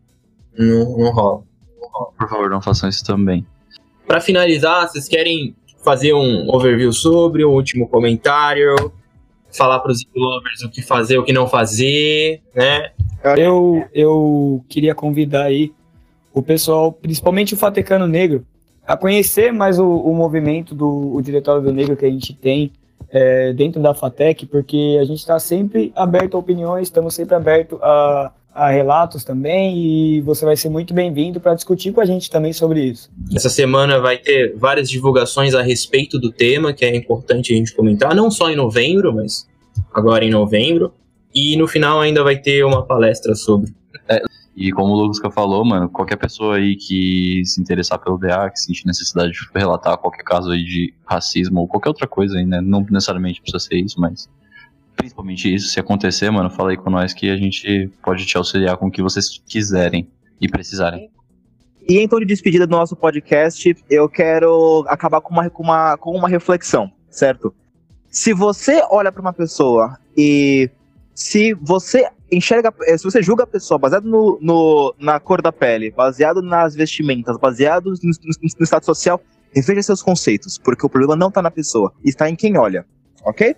[0.58, 1.42] Não, não rola.
[2.18, 3.46] Por favor, não façam isso também.
[4.06, 5.54] Pra finalizar, vocês querem
[5.84, 8.74] fazer um overview sobre o último comentário?
[9.52, 12.90] Falar pros lovers o que fazer, o que não fazer, né?
[13.36, 15.72] Eu, eu queria convidar aí
[16.32, 18.44] o pessoal, principalmente o Fatecano Negro,
[18.86, 22.72] a conhecer mais o, o movimento do o Diretório do Negro que a gente tem
[23.10, 27.78] é, dentro da FATEC, porque a gente está sempre aberto a opiniões, estamos sempre aberto
[27.80, 32.30] a, a relatos também, e você vai ser muito bem-vindo para discutir com a gente
[32.30, 33.10] também sobre isso.
[33.34, 37.74] Essa semana vai ter várias divulgações a respeito do tema, que é importante a gente
[37.74, 39.48] comentar, não só em novembro, mas
[39.92, 40.94] agora em novembro.
[41.34, 43.74] E no final ainda vai ter uma palestra sobre.
[44.56, 48.60] E como o Lucas falou, mano, qualquer pessoa aí que se interessar pelo DA, que
[48.60, 52.60] sentir necessidade de relatar qualquer caso aí de racismo ou qualquer outra coisa aí, né?
[52.60, 54.28] Não necessariamente precisa ser isso, mas
[54.96, 58.76] principalmente isso, se acontecer, mano, fala aí com nós que a gente pode te auxiliar
[58.76, 60.08] com o que vocês quiserem
[60.40, 61.10] e precisarem.
[61.88, 65.96] E em tom de despedida do nosso podcast, eu quero acabar com uma, com uma,
[65.98, 67.54] com uma reflexão, certo?
[68.08, 70.70] Se você olha para uma pessoa e
[71.14, 75.52] se você enxerga, eh, se você julga a pessoa baseado no, no- na cor da
[75.52, 79.20] pele, baseado nas vestimentas, baseado no, no- no estado social,
[79.54, 82.86] reveja seus conceitos, porque o problema não tá na pessoa, está em quem olha,
[83.24, 83.54] ok?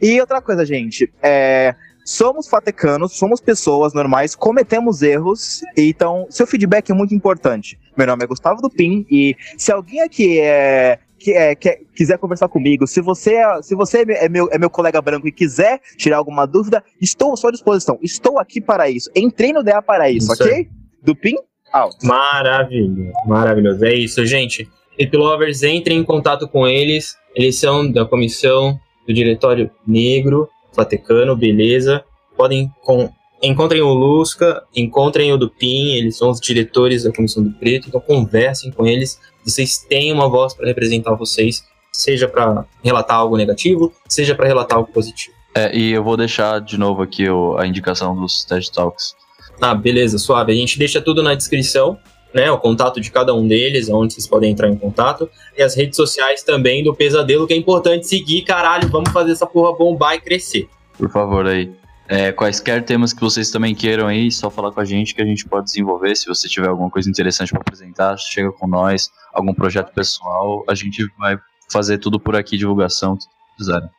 [0.00, 6.90] E outra coisa, gente, é, somos fatecanos, somos pessoas normais, cometemos erros, então seu feedback
[6.90, 7.78] é muito importante.
[7.96, 12.48] Meu nome é Gustavo Dupin e se alguém aqui é, que, é, quer- quiser conversar
[12.48, 16.18] comigo, se você, é- se você é meu, é meu colega branco e quiser tirar
[16.18, 17.98] alguma dúvida, estou à sua disposição.
[18.02, 19.10] Estou aqui para isso.
[19.16, 20.68] Entrei no DA para isso, Isso ok?
[21.02, 21.34] Dupin,
[21.72, 21.96] out.
[22.06, 23.84] Maravilhoso, maravilhoso.
[23.84, 24.68] É isso, gente.
[24.98, 27.16] Hip Lovers, entrem em contato com eles.
[27.34, 28.78] Eles são da comissão
[29.08, 32.04] do Diretório Negro, Fatecano, beleza.
[32.36, 32.70] Podem.
[32.82, 33.10] Com...
[33.40, 38.00] Encontrem o Lusca, encontrem o Dupin, eles são os diretores da Comissão do Preto, então
[38.00, 39.16] conversem com eles.
[39.44, 44.76] Vocês têm uma voz para representar vocês, seja para relatar algo negativo, seja para relatar
[44.78, 45.36] algo positivo.
[45.54, 49.14] É, e eu vou deixar de novo aqui o- a indicação dos TED Talks.
[49.60, 50.50] Ah, beleza, suave.
[50.50, 51.96] A gente deixa tudo na descrição,
[52.38, 52.50] né?
[52.52, 55.28] O contato de cada um deles, onde vocês podem entrar em contato.
[55.56, 58.88] E as redes sociais também do Pesadelo, que é importante seguir, caralho.
[58.88, 60.68] Vamos fazer essa porra bombar e crescer.
[60.96, 61.70] Por favor, aí.
[62.10, 65.26] É, quaisquer temas que vocês também queiram aí, só falar com a gente que a
[65.26, 66.16] gente pode desenvolver.
[66.16, 70.74] Se você tiver alguma coisa interessante para apresentar, chega com nós, algum projeto pessoal, a
[70.74, 71.36] gente vai
[71.70, 73.90] fazer tudo por aqui, divulgação, tudo que precisarem.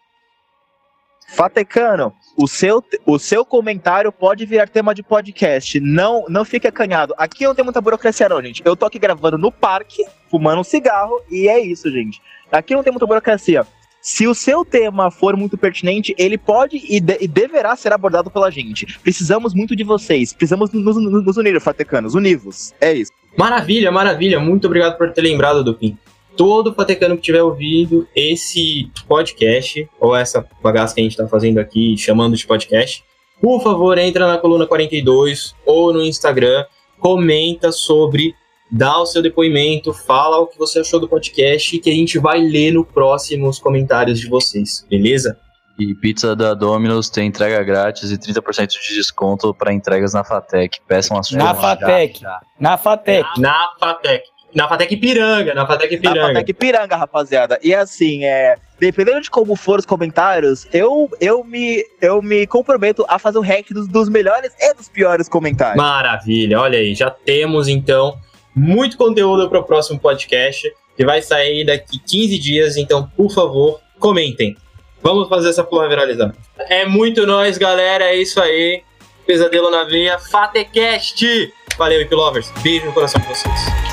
[1.35, 5.79] Fatecano, o seu, o seu comentário pode virar tema de podcast.
[5.79, 7.13] Não, não fique acanhado.
[7.17, 8.61] Aqui não tem muita burocracia, não, gente.
[8.65, 12.21] Eu tô aqui gravando no parque, fumando um cigarro, e é isso, gente.
[12.51, 13.65] Aqui não tem muita burocracia.
[14.01, 18.31] Se o seu tema for muito pertinente, ele pode e, de, e deverá ser abordado
[18.31, 18.97] pela gente.
[18.99, 20.31] Precisamos muito de vocês.
[20.33, 22.15] Precisamos nos, nos, nos unir, Fatecanos.
[22.15, 22.73] Univos.
[22.79, 23.11] É isso.
[23.37, 24.39] Maravilha, maravilha.
[24.39, 25.97] Muito obrigado por ter lembrado, Dupin.
[26.39, 31.57] Todo Fatecano que tiver ouvido esse podcast, ou essa bagaça que a gente tá fazendo
[31.57, 33.03] aqui, chamando de podcast,
[33.41, 36.63] por favor, entra na coluna 42 ou no Instagram,
[36.97, 38.33] comenta sobre,
[38.71, 42.39] dá o seu depoimento, fala o que você achou do podcast que a gente vai
[42.39, 45.37] ler no próximo os comentários de vocês, beleza?
[45.77, 50.79] E pizza da Domino's tem entrega grátis e 30% de desconto para entregas na Fatec.
[50.87, 51.37] Peçam a sua.
[51.37, 52.21] Na Fatec.
[52.57, 53.27] Na Fatec.
[53.37, 54.23] Na Fatec.
[54.53, 56.19] Na Fatec Piranga, na Fatec Piranga.
[56.19, 57.59] Na Fatec Piranga, rapaziada.
[57.61, 63.05] E assim, é, dependendo de como for os comentários, eu, eu, me, eu me comprometo
[63.07, 65.77] a fazer o rank dos, dos melhores e dos piores comentários.
[65.77, 68.17] Maravilha, olha aí, já temos então
[68.55, 73.79] muito conteúdo para o próximo podcast, que vai sair daqui 15 dias, então, por favor,
[73.99, 74.57] comentem.
[75.01, 76.33] Vamos fazer essa porra viralizar.
[76.57, 78.83] É muito nós, galera, é isso aí.
[79.25, 81.53] Pesadelo na veia, Fatecast!
[81.77, 82.51] Valeu, Ip Lovers.
[82.61, 83.88] Beijo no coração de vocês.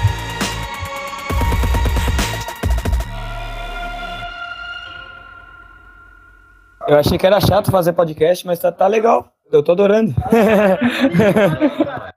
[6.88, 9.32] Eu achei que era chato fazer podcast, mas tá, tá legal.
[9.50, 10.14] Eu tô adorando.